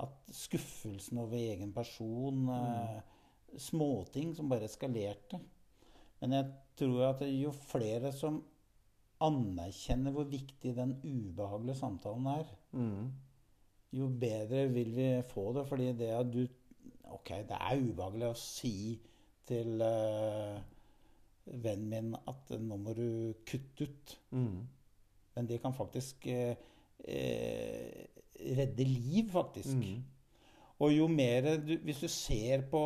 [0.00, 3.00] at skuffelsen over egen person eh,
[3.58, 5.40] Småting som bare eskalerte.
[6.20, 6.46] Men jeg
[6.78, 8.36] tror at jo flere som
[9.20, 13.10] anerkjenner hvor viktig den ubehagelige samtalen er, Mm.
[13.92, 15.66] Jo bedre vil vi få det.
[15.68, 16.46] Fordi det at du
[17.10, 18.94] Ok, det er ubehagelig å si
[19.50, 20.60] til uh,
[21.58, 24.12] vennen min at nå må du kutte ut.
[24.30, 24.60] Mm.
[25.34, 26.54] Men det kan faktisk uh,
[27.02, 27.96] uh,
[28.60, 29.74] redde liv, faktisk.
[29.74, 30.04] Mm.
[30.80, 32.84] Og jo mer du Hvis du ser på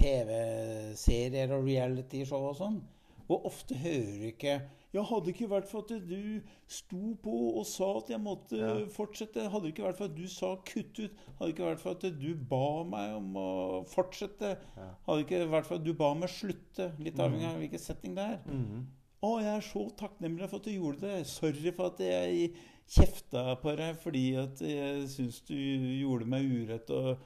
[0.00, 2.80] TV-serier og reality-show og sånn,
[3.26, 4.54] hvor ofte hører ikke
[4.92, 8.58] ja, hadde det ikke vært for at du sto på og sa at jeg måtte
[8.60, 8.72] Ja.
[8.92, 11.80] fortsette, hadde det ikke vært for at du sa kutt ut, hadde det ikke vært
[11.80, 14.90] for at du ba meg om å fortsette, Ja.
[15.06, 18.14] hadde det ikke vært for at du ba meg slutte, litt avhengig av hvilken setting
[18.18, 18.38] det er.
[18.44, 18.84] Mm.
[19.22, 21.26] Å, jeg er så takknemlig for at du gjorde det.
[21.30, 22.52] Sorry for at jeg
[22.92, 27.16] kjefta på deg fordi at jeg syns du gjorde meg urett og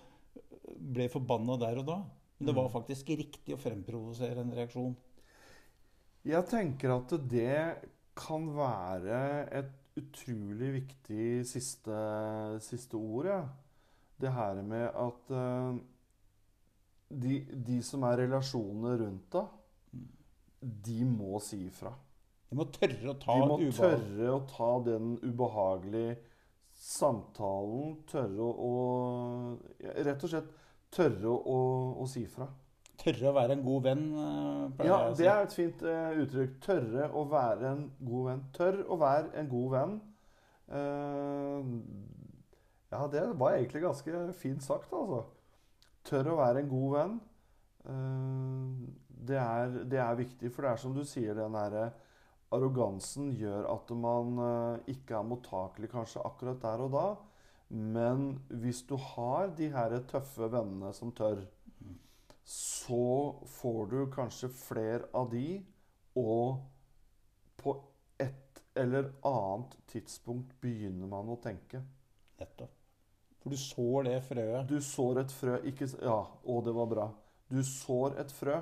[0.79, 1.99] ble forbanna der og da.
[2.39, 4.95] Men det var faktisk riktig å fremprovosere en reaksjon.
[6.27, 7.59] Jeg tenker at det
[8.19, 9.19] kan være
[9.55, 11.99] et utrolig viktig siste,
[12.65, 13.43] siste ord, ja.
[14.17, 15.77] Det her med at uh,
[17.13, 17.37] de,
[17.69, 20.01] de som er relasjonene rundt deg,
[20.87, 21.93] de må si ifra.
[22.49, 26.17] De må tørre å ta De må tørre å ta den ubehagelige
[26.77, 27.97] samtalen.
[28.09, 28.73] Tørre å,
[29.81, 30.51] Rett og slett
[30.95, 31.59] tørre å,
[32.01, 32.49] å, si fra.
[32.97, 34.05] Tørre å være en god venn.
[34.81, 36.55] eh, Ja, det er et fint uh, uttrykk.
[36.65, 38.45] Tørre å være en god venn.
[38.57, 39.97] Tørr å være en god venn.
[40.67, 41.61] Uh,
[42.91, 45.23] ja, det var egentlig ganske fint sagt, altså.
[46.07, 47.15] Tørr å være en god venn.
[47.87, 48.89] Uh,
[49.29, 51.91] det, er, det er viktig, for det er som du sier, den derre
[52.55, 54.37] arrogansen gjør at man
[54.87, 57.07] ikke er mottakelig kanskje akkurat der og da.
[57.75, 58.29] Men
[58.63, 61.43] hvis du har de her tøffe vennene som tør,
[62.47, 65.59] så får du kanskje flere av de,
[66.17, 66.61] og
[67.59, 67.75] på
[68.23, 71.81] et eller annet tidspunkt begynner man å tenke.
[72.39, 72.77] Nettopp.
[73.43, 74.71] For du sår det frøet.
[74.71, 77.09] Du sår et frø ikke, Ja, å, det var bra.
[77.51, 78.61] Du sår et frø.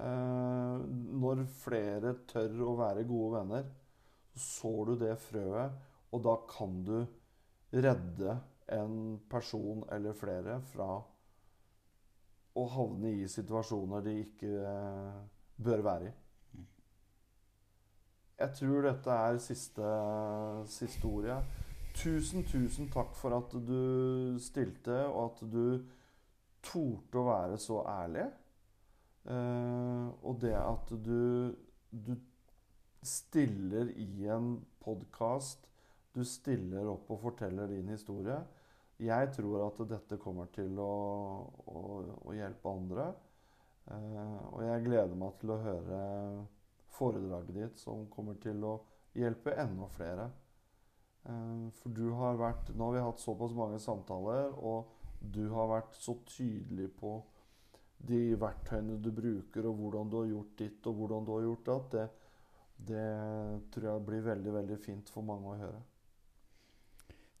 [0.00, 0.82] Eh,
[1.22, 3.70] når flere tør å være gode venner,
[4.34, 5.78] så sår du det frøet,
[6.10, 6.96] og da kan du
[7.74, 8.36] redde
[8.74, 10.96] en person eller flere fra
[12.60, 15.20] å havne i situasjoner de ikke eh,
[15.64, 16.12] bør være i.
[18.40, 19.88] Jeg tror dette er siste,
[20.72, 21.36] siste ordet.
[21.96, 25.64] Tusen, tusen takk for at du stilte, og at du
[26.64, 28.24] torde å være så ærlig.
[29.28, 31.52] Eh, og det at du,
[31.92, 32.14] du
[33.02, 35.68] stiller i en podkast,
[36.14, 38.40] du stiller opp og forteller din historie.
[39.00, 40.92] Jeg tror at dette kommer til å,
[41.72, 41.82] å,
[42.28, 43.06] å hjelpe andre.
[43.90, 46.00] Eh, og jeg gleder meg til å høre
[46.98, 48.76] foredraget ditt, som kommer til å
[49.16, 50.28] hjelpe enda flere.
[51.24, 55.68] Eh, For du har vært Nå har vi hatt såpass mange samtaler, og du har
[55.68, 57.18] vært så tydelig på
[58.10, 61.66] de verktøyene du bruker, og hvordan du har gjort ditt, og hvordan du har gjort
[61.72, 61.96] datt.
[61.96, 62.06] Det,
[62.92, 63.08] det
[63.72, 65.80] tror jeg blir veldig, veldig fint for mange å høre.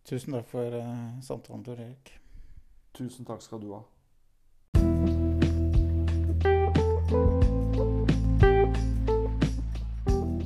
[0.04, 2.12] Tusen takk for uh, samtalen, Tor Erik.
[2.96, 3.82] Tusen takk skal du ha.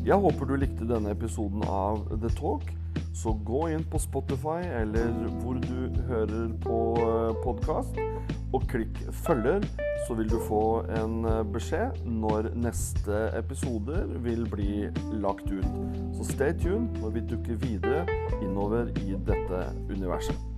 [0.05, 2.67] Jeg håper du likte denne episoden av The Talk.
[3.15, 6.79] Så gå inn på Spotify eller hvor du hører på
[7.45, 8.01] podkast,
[8.55, 9.67] og klikk 'følger',
[10.07, 15.67] så vil du få en eh, beskjed når neste episoder vil bli lagt ut.
[16.15, 18.05] Så stay tuned når vi dukker videre
[18.43, 20.54] innover i dette universet.